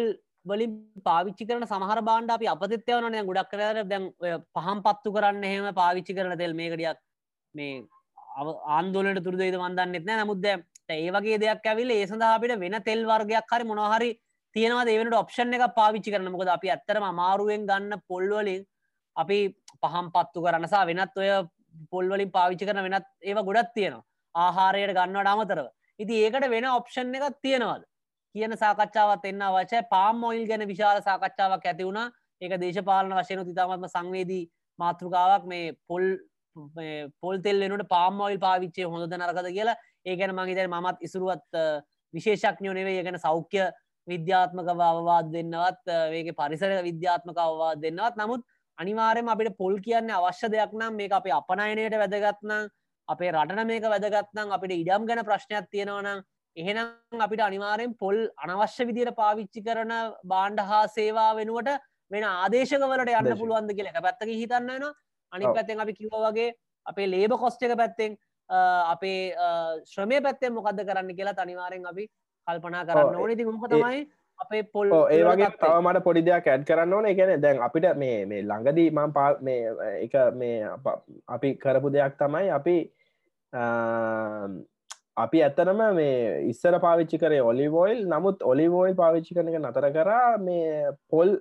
වලින් 0.46 0.76
පාවිච්චි 1.02 1.46
කරන 1.46 1.64
සමහර 1.64 2.02
බාණ්ඩ 2.02 2.30
අපි 2.30 2.46
අපතත්යවන 2.48 3.18
ගොඩක් 3.24 3.50
කරර 3.50 3.82
දැන් 3.84 4.12
පහම් 4.54 4.82
පත්තු 4.82 5.12
කරන්න 5.12 5.44
එහෙම 5.44 5.74
පාවිච්චි 5.74 6.14
කරන 6.14 6.38
තෙල් 6.38 6.54
මේකඩියක් 6.54 6.98
මේ 7.54 7.84
ආන්දෝලට 8.70 9.24
තුරදේද 9.24 9.56
වන්දන්නෙත් 9.56 10.04
නෑ. 10.04 10.20
නමුද්ද 10.22 10.46
ඒ 10.90 11.10
වගේ 11.10 11.38
දෙයක් 11.38 11.66
ඇවිල 11.66 11.90
ඒ 11.90 12.06
සඳහා 12.06 12.36
අපිට 12.36 12.58
වෙන 12.58 12.76
තෙල් 12.82 13.02
වර්ගයක් 13.04 13.52
හරි 13.52 13.64
මොනහරි 13.64 14.10
තියෙනවා 14.54 14.84
ඒවනට 14.86 15.18
ඔප්ෂන් 15.18 15.54
එක 15.54 15.64
පාවිච්චි 15.76 16.14
කරන 16.14 16.30
මොකද 16.32 16.48
අපි 16.48 16.70
ඇත්තරම 16.70 17.04
අමාරුවෙන් 17.04 17.66
ගන්න 17.66 18.02
පොල්වලින් 18.08 18.64
අපි 19.16 19.38
පහම් 19.82 20.10
පත්තු 20.14 20.44
කරන්නසා 20.44 20.86
වෙනත් 20.86 21.16
ඔය 21.16 21.30
පොල්වලින් 21.90 22.30
පාවිච්චි 22.30 22.66
කරන 22.66 22.82
වෙනත් 22.86 23.06
ඒව 23.22 23.44
ගොඩත් 23.44 23.72
තියෙනවා. 23.74 24.04
ආහාරයට 24.34 24.96
ගන්නවට 24.96 25.32
අමතරව. 25.34 25.66
ඉති 26.00 26.24
ඒකට 26.24 26.48
වෙන 26.50 26.68
ඔප්ෂන් 26.70 27.14
එකක් 27.14 27.38
තියෙනවාද? 27.42 27.84
කියන 28.34 28.56
සාකච්ඡාවත් 28.56 29.24
එන්න 29.24 29.44
වචය 29.54 29.82
පාම් 29.90 30.20
මොයිල් 30.20 30.44
ගැන 30.48 30.66
විශාල 30.66 31.00
සාකච්ඡාවක් 31.02 31.66
ඇති 31.66 31.84
වුණා. 31.84 32.10
ඒක 32.40 32.58
දේශපාලන 32.60 33.14
වශයන 33.14 33.44
තිතාමත්ම 33.46 33.88
සංවේදී 33.88 34.44
මාතෘකාවක්. 34.78 35.44
මේ 35.46 35.72
පොල් 35.88 36.04
පොල්තෙල් 37.20 37.60
වෙනට 37.62 37.88
පාම්මොයිල් 37.88 38.38
පාවිච්චේ 38.38 38.84
හොඳ 38.86 39.12
නරකද 39.12 39.48
කියලා. 39.52 39.76
ඒ 40.06 40.16
ගැන 40.16 40.34
මගේ 40.34 40.68
මත් 40.68 40.96
ඉසුරුවත් 41.00 41.60
විශේෂක්ඥෝ 42.14 42.74
නෙවේ 42.74 43.02
ගැන 43.02 43.18
සෞඛ්‍ය 43.18 43.70
විද්‍යාත්මකව 44.08 44.80
අවවාද 44.82 45.32
දෙන්නවත් 45.32 45.92
ඒක 46.12 46.34
පරිසර 46.34 46.82
විද්‍යාත්මක 46.82 47.38
අවවාද 47.38 47.80
දෙන්නවත්. 47.80 48.16
නමුත් 48.16 48.42
අනිවාරයම 48.78 49.28
අපිට 49.28 49.56
පොල් 49.56 49.78
කියන්න 49.78 50.10
අවශ්‍ය 50.10 50.48
දෙයක් 50.48 50.72
නම් 50.72 50.96
මේ 50.96 51.10
අපේ 51.10 51.32
අපනයනයට 51.32 51.94
වැදගත්නම් 51.94 52.68
අපේ 53.08 53.32
රටන 53.32 53.66
මේක 53.66 53.84
වැදගත්නම් 53.84 54.50
අපිට 54.50 54.72
ඉඩම් 54.72 55.06
ගැන 55.06 55.24
ප්‍රශ්නයක් 55.24 55.70
තියෙනවනම් 55.70 56.22
එහෙනම් 56.56 57.20
අපිට 57.20 57.40
අනිවාරයෙන් 57.40 57.94
පොල් 57.96 58.18
අනවශ්‍ය 58.38 58.86
විදියට 58.86 59.14
පාවිච්චි 59.14 59.62
කරන 59.62 59.92
බාණ්ඩ 60.24 60.60
හා 60.62 60.82
සේවා 60.88 61.30
වෙනුවට 61.36 61.78
වෙන 62.10 62.24
ආදේශකවලට 62.24 63.12
යන්න 63.12 63.38
පුළුවන්ද 63.38 63.72
කියල 63.72 63.88
එක 63.88 64.00
පැත්තක 64.00 64.28
හිතන්න 64.32 64.68
වෙන 64.68 64.84
අනි 65.32 65.44
පැත්තෙන් 65.48 65.80
අපි 65.80 65.94
කිව 65.94 66.18
වගේ 66.18 66.50
අපේ 66.86 67.08
ලේබ 67.08 67.38
කොස්්ට 67.38 67.62
එක 67.62 67.76
පැත්තෙන් 67.76 68.18
අපේ 68.48 69.20
ශ්‍රමය 69.86 70.20
පැත්තෙන් 70.20 70.52
මොකද 70.52 70.82
කරන්න 70.82 71.16
කියලා 71.16 71.34
තනිවාරෙන් 71.34 71.86
අපි 71.86 72.08
කල්පනා 72.46 72.84
කරන්න 72.84 73.16
ඕන. 73.16 73.36
ති 73.36 73.44
මොක 73.46 73.68
තමයි 73.68 74.02
අපේ 74.38 74.62
පොල් 74.64 74.90
ඒ 75.08 75.22
වගේ 75.22 75.50
තව 75.54 75.76
මට 75.80 76.04
පොඩි 76.04 76.24
දෙයක් 76.24 76.46
ඇඩ් 76.46 76.66
කරන්න 76.66 76.92
ඕන. 76.92 77.06
එකන 77.06 77.40
දැන් 77.40 77.62
අපිට 77.62 77.86
මේ 77.96 78.18
මේ 78.26 78.42
ළඟදී 78.42 78.90
මං 78.90 79.12
පා 79.12 79.30
මේ 79.40 79.70
එක 80.00 80.18
මේ 80.34 80.58
අපි 81.28 81.54
කරපු 81.56 81.92
දෙයක් 81.92 82.18
තමයි 82.18 82.50
අපි 82.50 82.76
අපි 85.16 85.38
ඇත්තනම 85.42 85.80
මේ 85.94 86.18
ඉස්සර 86.48 86.80
පාවිච්චි 86.80 87.18
කරේ 87.18 87.40
ඔලිවෝයිල් 87.44 88.04
නමුත් 88.08 88.42
ඔලිවෝයිල් 88.44 88.96
පාවිච්චි 88.96 89.34
කරන 89.34 89.50
එක 89.50 89.60
නතර 89.60 89.88
කරා 89.92 90.28
මේ 90.40 90.92
පොල් 91.08 91.36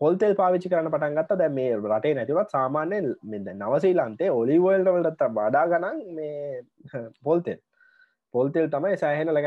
පොල්තෙල් 0.00 0.34
පාවිච්චි 0.34 0.68
කරන 0.68 0.90
පටන්ගත්ත 0.90 1.36
දැ 1.38 1.50
මේ 1.50 1.72
රටේ 1.76 2.14
නැතිවත් 2.14 2.50
සාමාන්‍යයෙන් 2.50 3.08
මෙද 3.24 3.50
නවසීලන්තේ 3.54 4.30
ඔලිවෝල්ට 4.32 4.90
වලට 4.90 5.28
වඩා 5.30 5.66
ගනන් 5.68 5.98
මේ 6.16 6.62
පොල්තෙල් 7.24 7.60
පොල්තෙල් 8.34 8.68
තමයි 8.68 8.96
සෑහෙන 8.96 9.32
ලග 9.34 9.46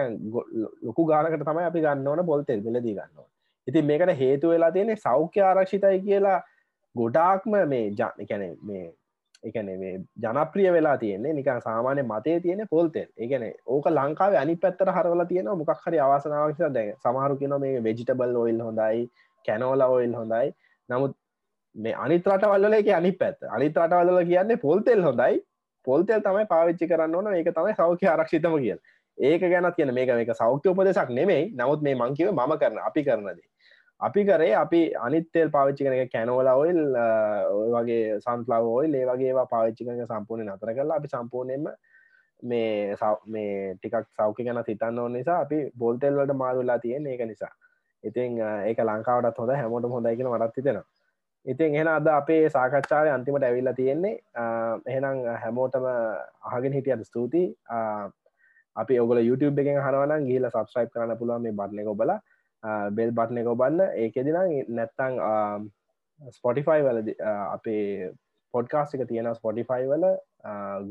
ලොකු 0.82 1.06
ගානකට 1.06 1.46
තමයි 1.46 1.70
අපි 1.70 1.86
ගන්න 1.86 2.08
ඕන 2.08 2.26
පොල්තෙල් 2.26 2.62
මිලදී 2.62 2.96
ගන්නවා 2.96 3.30
ඉතින් 3.68 3.86
මේකට 3.86 4.18
හේතු 4.18 4.50
වෙලා 4.50 4.72
තියෙනෙ 4.72 4.96
සෞඛ්‍ය 4.98 5.42
ආරක්ෂිතයි 5.42 6.02
කියලා 6.02 6.40
ගොඩාක්ම 6.96 7.56
මේ 7.68 7.86
ජාන 7.92 8.28
කැන 8.30 8.46
මේ 8.64 8.86
එකන 9.44 9.70
මේ 9.80 9.94
ජනප්‍රිය 10.18 10.72
වෙලා 10.72 10.98
තියන්නේ. 10.98 11.34
නික 11.34 11.50
සාමානය 11.64 12.04
මතේ 12.04 12.38
තියෙන 12.40 12.68
පොල්තෙල් 12.70 13.08
ඒගැන 13.18 13.46
ඕක 13.68 13.88
ලංකාව 13.90 14.36
අනි 14.36 14.56
පැත්තර 14.58 14.92
හරවල 14.92 15.26
තියෙන 15.26 15.52
මොකක් 15.54 15.74
හරි 15.86 16.00
අවසනාවක්ෂ 16.00 16.74
දැ 16.74 16.88
සමහරු 16.98 17.40
කියන 17.42 17.56
මේ 17.60 17.84
වෙජිටබල් 17.84 18.38
ඔයිල් 18.38 18.62
හොඳයි 18.62 19.10
කැනෝල 19.46 19.86
ඔයිල් 19.88 20.14
හොඳයි. 20.14 20.54
නමුත් 20.90 21.18
මේ 21.76 21.96
අනිත් 21.98 22.28
රටවල්ල 22.28 22.80
එක 22.80 22.92
අනි 22.92 23.12
පැත් 23.14 23.50
අනිත් 23.50 23.78
රටවල්ල 23.78 24.24
කියන්නේ 24.26 24.62
පොල්තෙල් 24.66 25.04
හොඳයි. 25.04 25.42
පොල්තෙල් 25.86 26.22
තමයි 26.22 26.46
පාවිච්චි 26.48 26.88
කරන්න 26.88 27.16
ඕන. 27.16 27.32
ඒක 27.34 27.54
තමයි 27.54 27.76
සෞඛ්‍ය 27.76 28.08
ආරක්ෂිතම 28.08 28.58
කියල. 28.58 28.80
ඒක 29.18 29.42
ගැනත් 29.44 29.76
කියන 29.76 29.94
මේක 29.94 30.10
මේක 30.12 30.36
සෞඛ්‍ය 30.36 30.70
උපදෙසක් 30.70 31.10
නෙමෙයි. 31.12 31.50
නමුත් 31.54 31.82
මේ 31.82 31.96
මංකිව 31.96 32.32
මම 32.32 32.54
කරන 32.58 32.80
අපි 32.82 33.04
කරනදේ 33.04 33.50
අපි 34.00 34.26
කරේ 34.26 34.54
අපි 34.56 34.82
අනිත්තෙල් 34.98 35.50
පාවිච්චි 35.50 35.86
කරන 35.86 36.10
කැනෝල 36.10 36.48
ඔයිල් 36.54 36.80
ඔය 37.54 37.70
වගේ 37.76 38.20
සන්ලාව 38.20 38.70
ඔයිල් 38.70 38.96
ඒ 38.96 39.06
වගේවා 39.06 39.46
පාවිච්චි 39.46 39.86
කරන 39.86 40.08
සම්පූර්ණය 40.08 40.48
නතර 40.48 40.74
කරලා 40.74 40.98
අපි 40.98 41.12
සම්පූර්ණයෙන්ම 41.14 41.68
මේ 42.44 42.96
මේ 43.28 43.76
ටිකක් 43.76 44.10
සෞඛ්‍ය 44.18 44.48
ගැන 44.48 44.64
සිතන්න 44.70 45.00
ඕන 45.00 45.14
නිසා 45.14 45.38
අපි 45.46 45.60
බොල්තෙල් 45.78 46.18
වලට 46.18 46.36
මාරුලා 46.36 46.80
තියෙන 46.80 47.08
ඒක 47.08 47.24
නිසා. 47.26 47.54
ඉතින් 48.04 48.42
ඒක 48.42 48.80
ලංකාවටත් 48.82 49.40
හොඳ 49.40 49.56
හැමෝට 49.56 49.90
හොඳයිගෙන 49.96 50.32
වටත් 50.34 50.56
තිතෙනවා 50.56 50.90
ඉතින් 51.46 51.76
එහෙන 51.76 51.90
අද 51.92 52.08
අපේ 52.08 52.44
සාකච්ඡාව 52.50 53.08
අන්තිමට 53.14 53.46
ඇවිල්ලා 53.48 53.78
තියෙන්නේ 53.80 54.16
එහෙනම් 54.94 55.24
හැමෝටම 55.44 55.88
අහගෙන 56.50 56.76
හිටියට 56.78 57.08
ස්තුතියි. 57.10 57.48
අපි 58.76 59.00
ඔගල 59.04 59.20
YouTube 59.30 59.62
එකෙන් 59.64 59.82
හනවන 59.86 60.28
ගිල 60.30 60.50
සබස්්‍රයිප් 60.50 60.94
කරන්න 60.94 61.20
පුළුවන් 61.22 61.44
මේ 61.46 61.58
බට්න 61.60 61.92
ඔබල. 61.94 62.12
බෙල් 62.98 63.12
බට්න 63.18 63.42
එක 63.42 63.50
ඔබන්න. 63.56 63.82
ඒකෙදින 64.04 64.38
නැත්තං 64.78 65.20
ස්පොටිෆයි 66.38 66.82
වල 66.88 67.00
අපේ 67.56 68.14
පොඩ්කාස්ට 68.54 68.96
එක 68.96 69.08
තියෙන 69.10 69.30
ස්පොටිෆයි 69.36 69.90
වල 69.92 70.06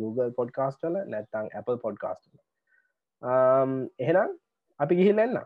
Google 0.01 0.31
පොඩ්කාස්ටල 0.38 0.99
නැත්තං 1.07 1.49
Apple 1.61 1.79
පොඩ්කාස්ටල 1.87 2.37
එහෙනම් 4.05 4.37
අපි 4.81 5.01
ගිහිල්ලන්න 5.01 5.41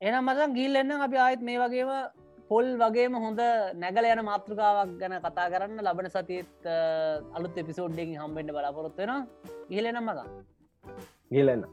එනම් 0.00 0.24
මතන් 0.26 0.58
ගිල්ලන්න 0.58 1.06
අපි 1.06 1.22
ආයත් 1.26 1.46
මේ 1.48 1.62
වගේම 1.62 1.90
පොල් 2.50 2.68
වගේම 2.82 3.14
හොඳ 3.24 3.40
නැගල 3.82 4.08
යන 4.12 4.22
මාතෘකාවක් 4.28 4.96
ගැන 5.02 5.16
කතා 5.26 5.50
කරන්න 5.52 5.84
ලබන 5.84 6.10
සතිත් 6.14 6.70
අලුත් 7.36 7.60
එපිසෝඩ්ඩෙන් 7.62 8.16
හම්බෙන්ට 8.16 8.54
බලාපොරොත්වෙන 8.56 9.12
ඉහලෙනම් 9.70 10.10
මග 10.10 10.18
ගිලන්න 11.30 11.64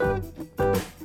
Thank 0.00 0.84
you. 0.90 0.99